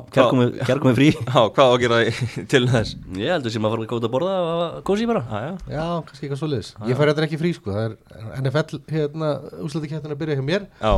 [0.66, 1.08] kærkomið frí.
[1.16, 2.14] Já, hvað á að gera í-
[2.52, 2.94] til þess?
[3.16, 5.22] Ég heldur sem að fara að góða að borða og kósi bara.
[5.24, 6.72] Já, já, já, kannski eitthvað svoleiðis.
[6.90, 9.32] Ég fær þetta ekki frí sko, það er NFL hérna,
[9.64, 10.66] úslættikettin að byrja hjá mér.
[10.82, 10.92] Já,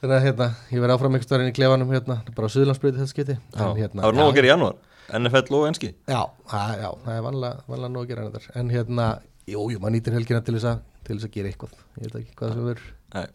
[0.00, 3.02] þannig að hérna, ég verð áfram einhvers staðar inn í klefanum hérna, bara á Suðurlandsbreyti
[3.04, 4.78] þetta en, hérna, það var nóg að gera í janúar.
[5.20, 5.88] NFL og enski.
[6.08, 9.06] Já, það, já, það er vanlega, vanlega nóg að gera en hérna,
[9.50, 12.18] jú, jú, maður nýtir helgina til þess að til þess að gera eitthvað, ég veit
[12.20, 13.30] ekki hvað sem verður.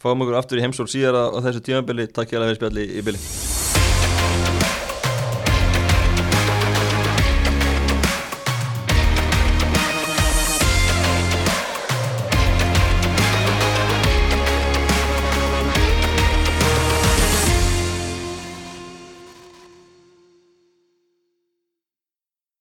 [0.00, 2.08] Fáum okkur aftur í heimsól síðara á þessu tímabili.
[2.08, 3.59] Takk hjá að við spjalli í bili